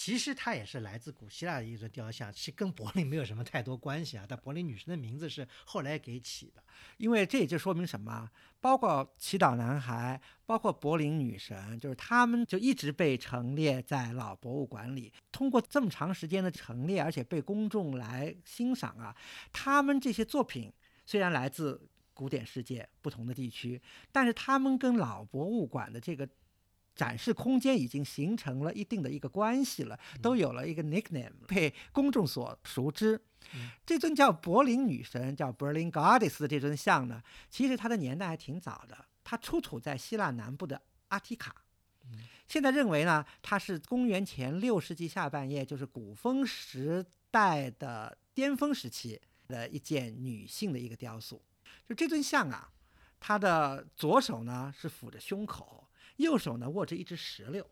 [0.01, 4.25] 其实它也是来自古希腊的一尊雕像，其实跟柏林没有什么太多关系啊。
[4.25, 6.63] 但柏林女神的名字是后来给起的，
[6.95, 8.31] 因为这也就说明什么？
[8.61, 15.11] 包括祈祷男孩，包括柏林女神，就是他们就一直被陈列在老博物馆里。
[15.33, 19.13] 通过这么长时间的陈列，而且被公众来欣赏啊，
[19.51, 20.71] 他们这些作品
[21.05, 23.81] 虽然来自古典世界不同的地区，
[24.13, 26.25] 但是他们跟老博物馆的这个。
[26.99, 33.21] 展示空间已经形成了一定的一个关系了，都有了一个 nickname，被公众所熟知。
[33.85, 41.55] 这尊叫柏林女神，叫 Berlin Goddess 的这尊像呢，其实它的年代还挺早的，它出土在希腊南部的阿提卡。
[42.45, 51.41] 现在认为呢，它是公元前六世纪下半叶，就是古风时代的巅峰时期的一件女性的一个雕塑。
[51.87, 52.69] 就这尊像啊，
[53.21, 55.88] 它的左手呢是抚着胸口。
[56.19, 57.65] 右手呢握着一只石榴，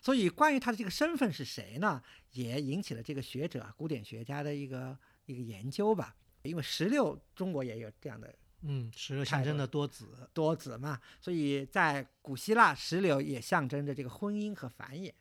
[0.00, 6.14] 所以关于他的这个身份是谁呢，也引起了这个学者、古典学家的一个一个研究吧。
[6.42, 8.32] 因为石榴中国也有这样的，
[8.62, 15.12] 嗯，石榴象征的多子，多子嘛，所以在古希腊，石榴也象征着这个婚姻和繁衍。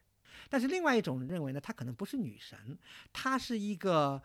[0.47, 2.77] 但是另外一种认为呢，她可能不是女神，
[3.11, 4.21] 她是一个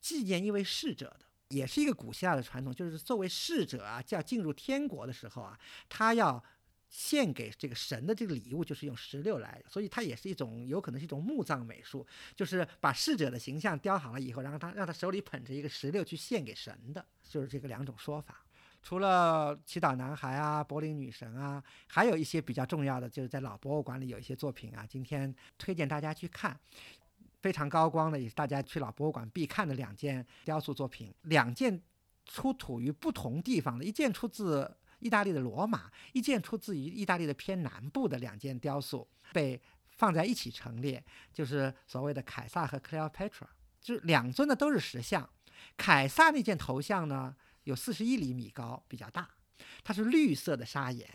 [0.00, 6.42] 纪念一位逝者的，也是一个古希腊的传统，就是作为逝者啊，就要进入天国的时候啊，他要。
[6.88, 18.42] 献给这个神的这个礼物就是用石榴来，所以它也是一种有可能是一种墓葬美术，就是把逝者的形象雕好了以后，然后他让他手里捧着一个石榴去献给神的，就是这个两种说法。
[18.82, 26.58] 除了祈祷男孩啊、柏林女神啊，还有一些比较重要的，就是在老博物馆里有一些作品啊，今天推荐大家去看，
[27.42, 31.82] 非常高光的，也是大家去老博物馆必看的两件雕塑作品，两件
[32.24, 34.74] 出土于不同地方的，一件出自。
[34.98, 43.46] 意大利的罗马，一件出自于意大利的偏南部的两件雕塑被放在一起陈列，就是所谓的凯撒和 Cleopatra，
[43.80, 45.28] 就是两尊呢都是石像。
[45.76, 47.34] 凯撒那件头像呢
[47.64, 49.28] 有四十一厘米高，比较大，
[49.82, 51.08] 它是绿色的砂岩，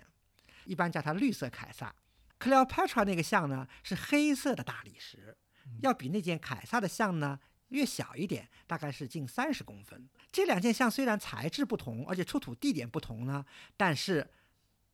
[0.65, 1.93] 一般叫它绿色凯撒。
[2.39, 5.37] Cleopatra 那个像呢是黑色的大理石，
[5.81, 7.39] 要比那件凯撒的像呢。
[7.73, 10.07] 略小一点，大概是近三十公分。
[10.31, 13.45] 这两件像虽然材质不同，而且出土地点不同呢，
[13.75, 14.25] 但是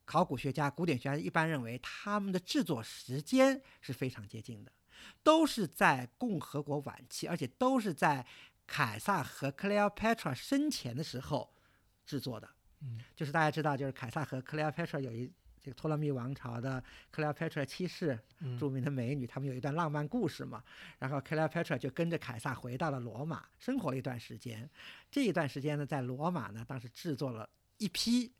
[0.05, 4.71] 考古学家、古典学家一般认为它们的制作时间是非常接近的，
[5.21, 8.25] 都是在共和国晚期，而且都是在
[8.65, 11.53] 凯撒和 Cleopatra 生前的时候
[12.05, 12.49] 制作的。
[12.81, 15.29] 嗯，就是大家知道，就是凯撒和克莱奥佩特拉有一
[15.69, 20.63] 这个托勒密王朝的克莱 p 佩特七世，嗯著名的美女，他们有一段浪漫故事嘛。
[20.97, 24.67] 然后克莱 p 佩特就跟着凯撒回到了罗马，生活了一段时间。
[25.11, 27.47] 这一段时间呢，在罗马呢，当时制作了
[27.77, 28.33] 一批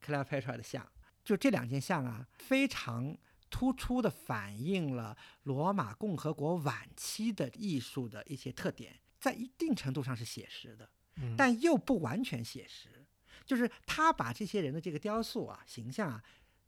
[0.00, 0.86] 克莱 p 佩特的像，
[1.24, 3.18] 就这两件像啊，非常
[3.50, 10.88] 突出的反映了罗马共和国晚期的艺术的一些特点，在一定程度上是写实的。
[11.16, 13.04] 嗯但又不完全写实，
[13.44, 16.22] 就是他把这些人的这个雕塑啊、形象啊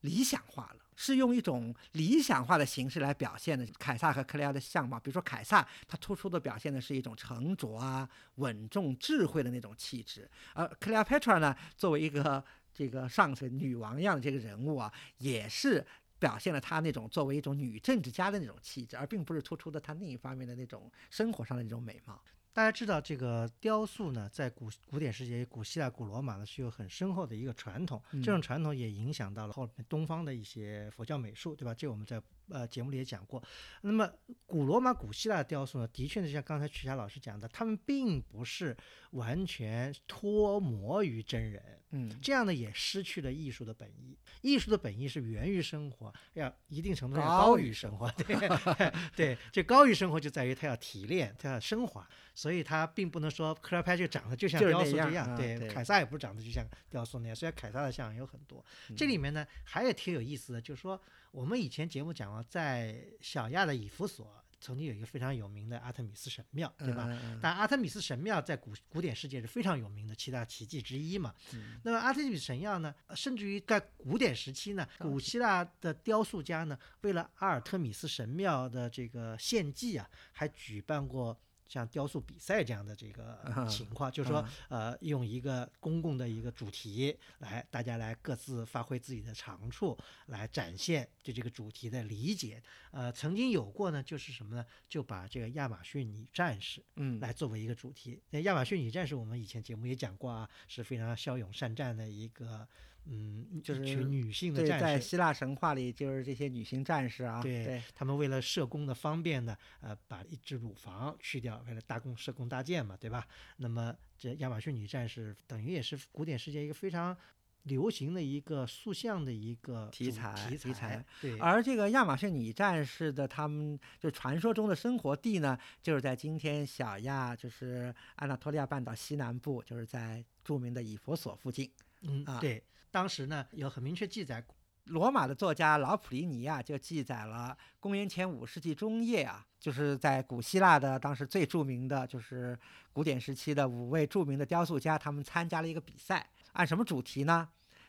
[0.05, 4.99] 理想化了，是用一种理想化的形式来表现的凯撒和克莱奥的相貌。
[5.01, 15.85] 比如说凯撒，他突出的表现的是一种沉着啊、稳重、智慧的那种气质，而克莱 p 佩特呢，作为一个这个上层女王一样的这个人物啊，也是。
[16.17, 22.19] 表现了她那种作为一种女政治家的那种气质，而并不是突出的她另一方面的那种生活上的那种美貌。
[22.55, 28.01] 大家知道，这个雕塑呢，在古古典世界、古希腊、古罗马呢，是有很深厚的一个传统。
[28.23, 31.75] 这种传统也影响到了后面东方的一些佛教美术，对吧？
[31.75, 33.43] 这我们在呃节目里也讲过。
[33.83, 34.11] 那么
[34.47, 38.77] 古罗马、古希腊的雕塑呢，的确是像刚才曲霞老师讲的，他们并不是
[39.13, 41.81] 完全脱模于真人。
[41.97, 44.19] 嗯，这样呢，也失去了艺术的本意。
[44.41, 48.11] 艺术的本意是源于生活，要一定程度上高高于生活。
[48.13, 48.37] 对
[49.15, 55.37] 对，这高于生活就在于它要提炼，它要升华，所以它并不能说克拉拍就长得就像雕塑这样样。
[55.37, 58.65] 对，啊对凯撒也不是长得就像雕塑那样，虽然凯撒的像有很多。
[58.97, 67.07] 这里面呢，还有挺有意思的，就是说我们以前节目讲了，在小亚的以弗所曾经有一个非常有名的阿特米斯神庙，对吧？
[67.09, 67.21] 嗯？
[67.35, 71.35] 嗯但阿特米斯神庙在古古典世界是非常有名的七大奇迹之一嘛。
[71.53, 81.39] 嗯那么阿特米斯神庙呢，呃甚至于在古典时期呢，古希腊的雕塑家呢，为了阿尔特米斯神庙的这个献祭啊，还举办过。
[81.67, 89.97] 像雕塑比赛这样的这个啊情况，就是说，呃，用一个公共的一个主题来，大家来各自发挥自己的长处，
[90.27, 92.63] 来展现对这个主题的理解。
[92.91, 94.65] 呃，曾经有过呢，就是什么呢？
[94.89, 98.21] 就把这个亚马逊女战士，嗯，来作为一个主题。
[98.31, 102.69] 那亚马逊女战士，我们以前节目也讲过啊，是非常骁勇善战的一个，
[103.07, 105.09] 嗯，就是女性的战士。
[105.09, 113.27] 希腊神话里，就是这些女性战士啊，对对，他们为了射弓的方便呢，呃，把一只乳房去掉，为了搭弓射弓搭箭嘛，对吧？
[113.59, 117.17] 那么这亚马逊女战士等于也是古典世界一个非常
[117.65, 131.71] 流行的一个塑像的一个题材题题材对，而这个亚马逊女战士的他们就传说中的生活地呢，就是在今天小亚，就是安纳托利亚半岛西南部，就是在著名的以弗所附近。
[132.03, 132.63] 嗯，啊对，
[132.95, 134.41] 当时呢有很明确记载，
[134.85, 142.57] 罗马的作家老普利尼啊就记载了公元前五世纪中叶啊，就是在古希腊的当时最著名的就是
[142.93, 147.49] 古典时期的五位著名的雕塑家，他们参加了一个比赛，按什么主题呢？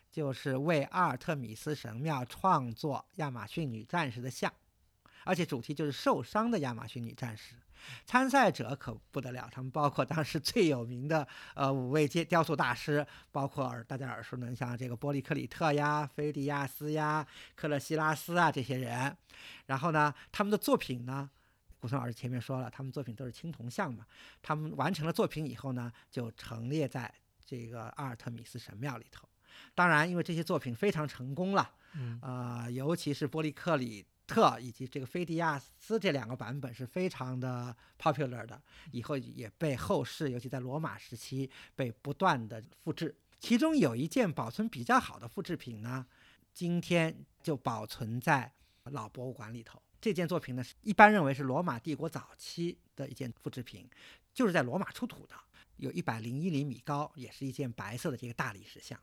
[0.10, 4.52] 就是为阿尔特米斯神庙创作亚马逊女战士的像，
[5.26, 7.56] 而且主题就是受伤的亚马逊女战士。
[8.04, 19.16] 参赛者可不得了，他们包括当时最有名的呃五位雕雕塑大师，包括耳大家耳熟能详的这个波利克里特呀、菲迪亚斯呀、克勒西拉斯啊这些人。
[19.68, 21.30] 然后呢，他们的作品呢，
[21.80, 24.04] 古松老师前面说了，他们作品都是青铜像嘛。
[24.42, 27.14] 他们完成了作品以后呢，就陈列在
[27.46, 29.30] 这个阿尔特米斯神庙里头。
[29.76, 38.62] 当然，因为这些作品非常成功了，嗯呃，尤其是波利克里特以及这个菲迪亚斯这两个版本是非常的 popular 的，
[38.92, 43.16] 以后也被后世，尤其在罗马时期被不断的复制。
[43.40, 46.06] 其中有一件保存比较好的复制品呢，
[46.54, 48.52] 今天就保存在
[48.86, 49.82] 老博物馆里头。
[50.02, 53.90] 这件作品呢，一般认为是罗马帝国早期的一件复制品，
[54.34, 55.36] 就是在罗马出土的，
[55.78, 59.00] 有一百零一厘米高，也是一件白色的这个大理石像，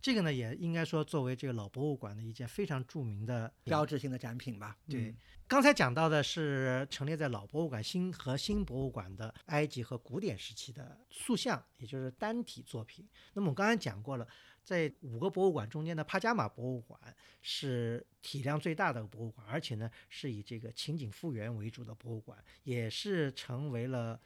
[0.00, 4.76] 这个呢也应该说作为这个老博物馆的一件非常著名的标志性的展品吧。
[4.88, 13.06] 对嗯，刚才讲到的是陈列在老博物馆新和新博物馆的埃及和古典时期的塑像，也就是单体作品。
[13.34, 14.26] 那么我刚才讲过了，
[14.64, 16.98] 在五个博物馆中间的帕加马博物馆
[17.42, 24.20] 是体量最大的博物馆，而且呢是以这个情景复原为主的博物馆，也是成为了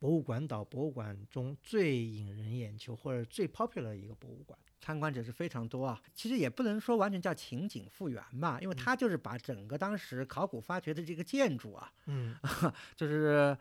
[0.00, 4.58] 博物馆岛博物馆中最引人眼球或者最 popular 的一个博物馆。
[4.80, 6.00] 参观者是非常多啊。
[6.14, 12.34] 其实也不能说完全叫情景复原吧，因为它就是把整个当时考古发掘的这个建筑啊，嗯
[12.96, 13.56] 就是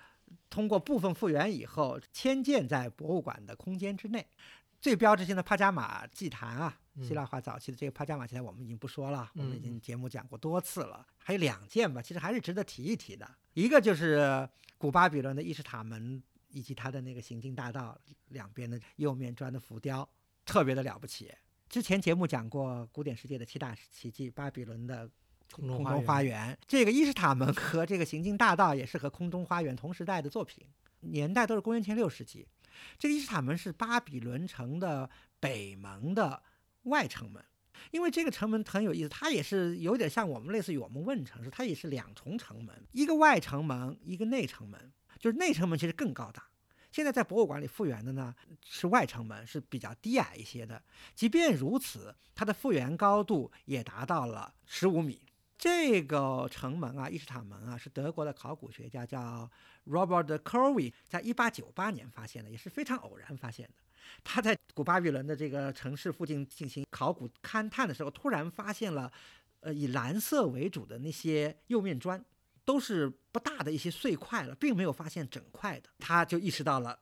[0.50, 4.26] 通过部分复原以后迁建在博物馆的空间之内。
[4.80, 11.06] 最标志性的帕加马祭坛啊，希腊化早期的这个帕加马祭坛，我们已经不说了，我们已嗯经节目讲过多次了。
[11.18, 13.30] 还有两件吧，其实还是值得提一提的。
[13.56, 20.08] 一个就是古巴比伦的伊什塔门以及它的那个行进大道两边的釉面砖的浮雕，
[20.46, 21.32] 特别的了不起。
[21.68, 25.10] 之前节目讲过古典世界的七大奇迹，巴比伦的
[25.52, 30.66] 空中花园，这个伊什塔门和这个行进大道也是和空中花园同时代的作品，
[31.02, 32.48] 年代都是公元前六世纪。
[32.98, 36.42] 这个伊什塔门是巴比伦城的北门的
[36.84, 37.44] 外城门，
[37.92, 46.44] 因为这个城门很有意思，它也是有点像我们类似于我们问城市，它也是两重城门，一个外城门，一个内城门，就是内城门其实更高大。
[46.92, 50.82] 现在在博物馆里复原的呢是外城门，是比较低矮一些的。
[51.14, 55.22] 即便如此，它的复原高度也达到了十五米。
[55.56, 59.48] 这个城门啊，伊斯塔门啊，是德国的考古学家叫
[59.86, 63.74] Robert k e r w i 在一八九八年发现的，也是非常偶然发现的。
[64.24, 69.12] 他在古巴比伦的这个城市附近进行考古勘探的时候，突然发现了，
[69.60, 72.24] 呃，以蓝色为主的那些釉面砖。
[72.70, 77.00] 都是不大的一些碎块了，并没有发现整块的，他就意识到了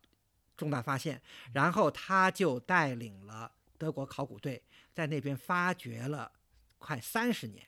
[0.55, 4.63] 重大发现，然后他就带领了德国考古队
[4.93, 6.32] 在那边发掘了
[6.78, 7.68] 快三十年，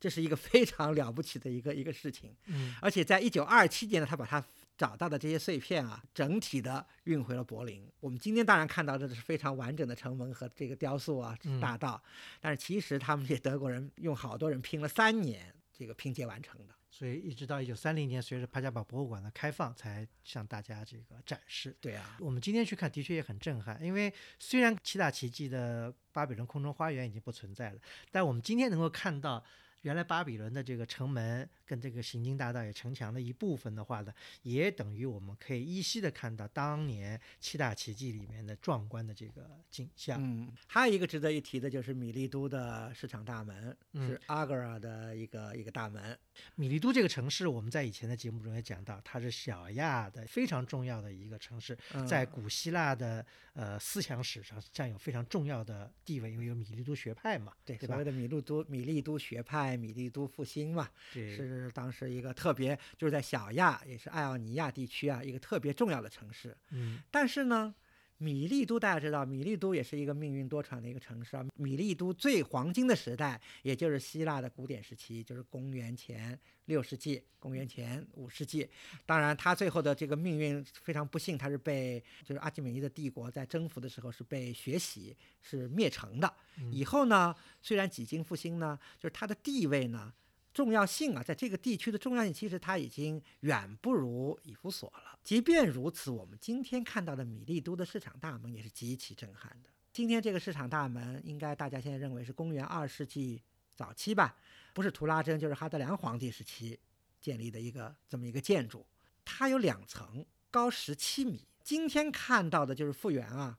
[0.00, 2.34] 这是一个非常了不起的一个一个事情。
[2.46, 4.44] 嗯，而且在一九二七年呢，他把他
[4.76, 7.88] 找到的这些碎片啊，整体的运回了柏林。
[8.00, 12.02] 我们今天当然看到的是非常完整的城门和这个雕塑啊、大道，
[12.40, 16.74] 但是其实他们这些德国人用好多人拼了三年，这个拼接完成的。
[16.90, 21.76] 所以一直到一九三零年，随着帕加堡博物馆的开放，才向大家这个展示。
[21.80, 23.82] 对啊，我们今天去看，的确也很震撼。
[23.82, 27.80] 因为虽然七大奇迹的巴比伦空中花园已经不存在了，
[28.10, 29.44] 但我们今天能够看到。
[29.82, 34.12] 原来巴比伦的这个城门跟这个行经大道也城墙的一部分的话呢，
[34.42, 40.18] 也等于我们可以依稀的看到当年七大奇迹里面的壮观的这个景象。
[40.20, 46.18] 嗯，还有一个值得一提的就是米利都的市场大门，是阿格尔的一个一个大门。
[46.54, 51.76] 米利都这个城市，我们在以前的节目中也讲到，它是小亚的非常重要的一个城市，
[52.06, 53.24] 在古希腊的
[53.58, 59.76] 呃思想史上占有非常重要的地位，因为有米利都学派嘛，对，所谓的米利都米利都学派。
[59.76, 60.88] 米利都复兴嘛，
[61.34, 66.56] 是当时一个特别，就是在小亚，也是爱奥尼亚地区啊，一个特别重要的城市。
[66.70, 67.74] 嗯，但是呢，
[68.18, 71.46] 米利都大家知道，米利都也是一个命运多舛的一个城市啊。
[71.54, 78.68] 米利都最黄金的时代，也就是希腊的古典时期，就是公元前六世纪、公元前五世纪。
[79.06, 86.32] 当然，他最后的这个命运非常不幸，他是被就是阿基米尼的帝国在征服的时候是被血洗，是灭城的。
[86.72, 90.12] 以后呢，虽然几经复兴呢，就是它的地位呢、
[90.58, 95.16] 重要性啊，在这个地区的重要性，其实它已经远不如以弗所了。
[95.22, 99.70] 即便如此，我们今天看到的米利都的市场大门也是极其震撼的。
[99.92, 103.40] 今天这个市场大门，应该大家现在认为是公元二世纪
[103.76, 104.36] 早期吧？
[104.74, 106.76] 不是图拉真，就是哈德良皇帝时期
[107.20, 108.84] 建立的一个这么一个建筑。
[109.24, 111.46] 它有两层，高十七米。
[111.62, 113.56] 今天看到的就是复原啊，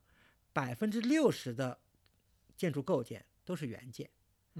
[0.52, 1.80] 百分之六十的。
[2.58, 4.10] 建筑构件都是原件，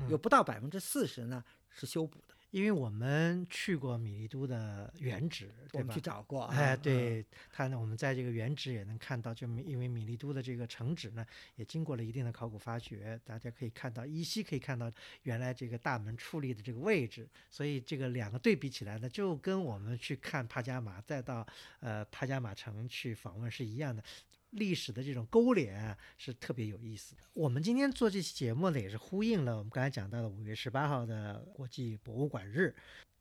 [0.08, 2.36] 有不到百分之四十呢是修补的。
[2.52, 6.46] 因为我们去过米利都的原址，我们去找过。
[6.46, 11.24] 哎，对它呢，我们在这个原址也能看到，就因为米利都的这个城址呢，
[11.58, 14.92] 也经过了一定的考古发掘，大家可以看到，依稀可以看到
[15.22, 17.30] 原来这个大门矗立的这个位置。
[17.52, 21.46] 所以这个两个对比起来呢，就跟我们去看帕加马，再到
[21.82, 24.04] 呃帕加马城去访问是一样的。
[24.52, 27.22] 历史的这种勾连是特别有意思的。
[27.34, 32.76] 我们今天做这期节目呢，也是呼应了我们刚才讲到的五月十八号的国际博物馆日。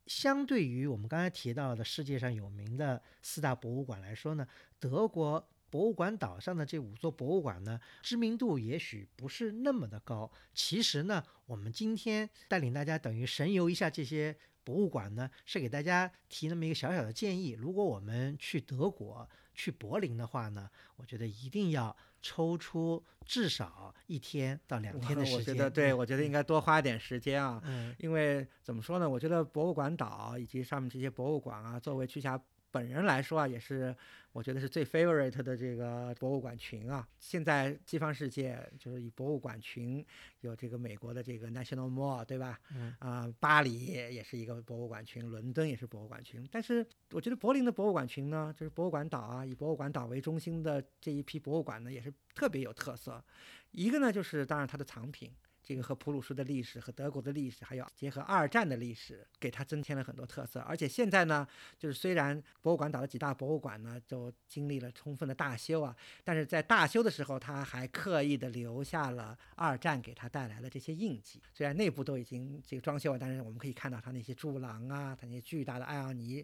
[0.07, 4.47] 相对于我们刚才提到的世界上有名的四大博物馆来说呢，
[4.79, 10.31] 德国博物馆岛上的这五座博物馆呢，知名度也许不是那么的高。
[10.51, 19.29] 其实呢，我们今天带领大家等于神游一下这些博物馆呢，是给大家提那么一个小小的建议：如果我们去德国。
[19.53, 25.39] 去柏林的话呢，我觉得一定要抽出至少一天到两天的 时间。
[25.39, 27.61] 我觉得，对我觉得应该多花点时间啊。
[27.65, 29.09] 嗯，因为怎么说呢？
[29.09, 32.39] 我觉得博物馆岛以及上面这些博物馆啊，作为去下。
[32.71, 33.95] 本人来说啊，也是
[34.31, 37.07] 我觉得是最 favorite 的这个博物馆群啊。
[37.19, 40.05] 现在西方世界就是以博物馆群
[40.41, 42.59] 有这个美国的这个 National Mall，对吧？
[42.75, 42.95] 嗯。
[42.99, 46.47] 啊，巴黎也是一个博物馆群，伦敦也是博物馆群。
[46.51, 53.23] 但是我觉得柏林的博物馆群呢，就是博物馆岛啊，以博物馆岛为中心的这一批博物馆呢，也是特别有特色。
[53.71, 55.31] 一个呢，就是当然它的藏品。
[55.69, 60.59] 这个和普鲁士的历史、和德国的历史，还有结合二战的历史，给它增添了很多特色。
[60.61, 61.47] 而且现在呢，
[61.77, 71.39] 就是虽然博物馆岛的几大博物馆呢，都经历了充分的大修啊，但是在大修的时候，它还刻意的留下了二战给它带来的这些印记。
[71.53, 76.43] 虽然内部都已经这个装修了，但是我们可以看到它那些柱廊啊，它那些巨大的艾奥尼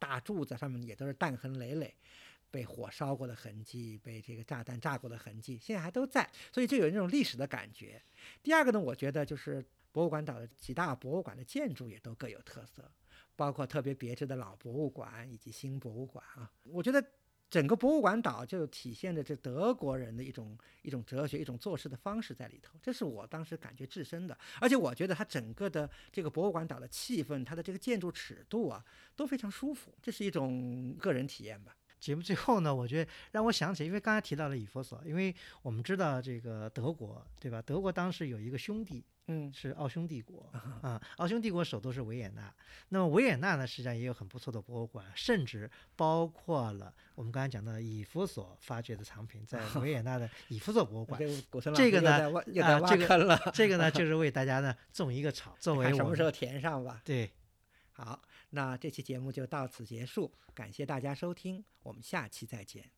[0.00, 1.94] 大柱子上面也都是弹痕累累。
[2.54, 8.00] 被火烧过的痕迹，被这个炸弹炸过的痕迹，现在还都在，所以就有那种历史的感觉。
[8.44, 12.88] 第二个呢，我觉得就是博物馆岛的几大博物馆的建筑也都各有特色，
[13.34, 17.04] 包括特别别致的老博物馆以及新博物馆啊，我觉得。
[17.50, 24.36] 整个博物馆岛就体现着这德国人的一种一种哲学、一种做事的方式在里头，这是我当时感觉至深的。
[24.60, 28.84] 而且我觉得它整个的这个博物馆岛的气氛，它的这个建筑尺度啊，
[29.14, 31.76] 都非常舒服，这是一种个人体验吧。
[32.04, 37.62] 节目最后呢，我觉得让我想起，因为刚才提到了以弗所，因为我们知道这个德国，对吧？
[37.62, 40.52] 德国当时有一个兄弟，嗯，是奥匈帝国
[40.82, 41.00] 啊。
[41.16, 42.52] 奥匈帝国首都是维也纳，
[42.90, 51.18] 那么维也纳呢，实际上也有很不错的博物馆，甚至包括了我们刚才讲的以弗所发掘的藏品，在维也纳的 以弗所博物馆。
[51.74, 52.30] 这个呢，
[52.62, 57.00] 啊，这个这个呢，就是为大家呢种一个草，作 为什么时候填上吧？
[57.02, 57.30] 对，
[57.92, 58.20] 好。
[58.54, 62.88] 那这期节目就到此结束，感谢大家收听，我们下期再见。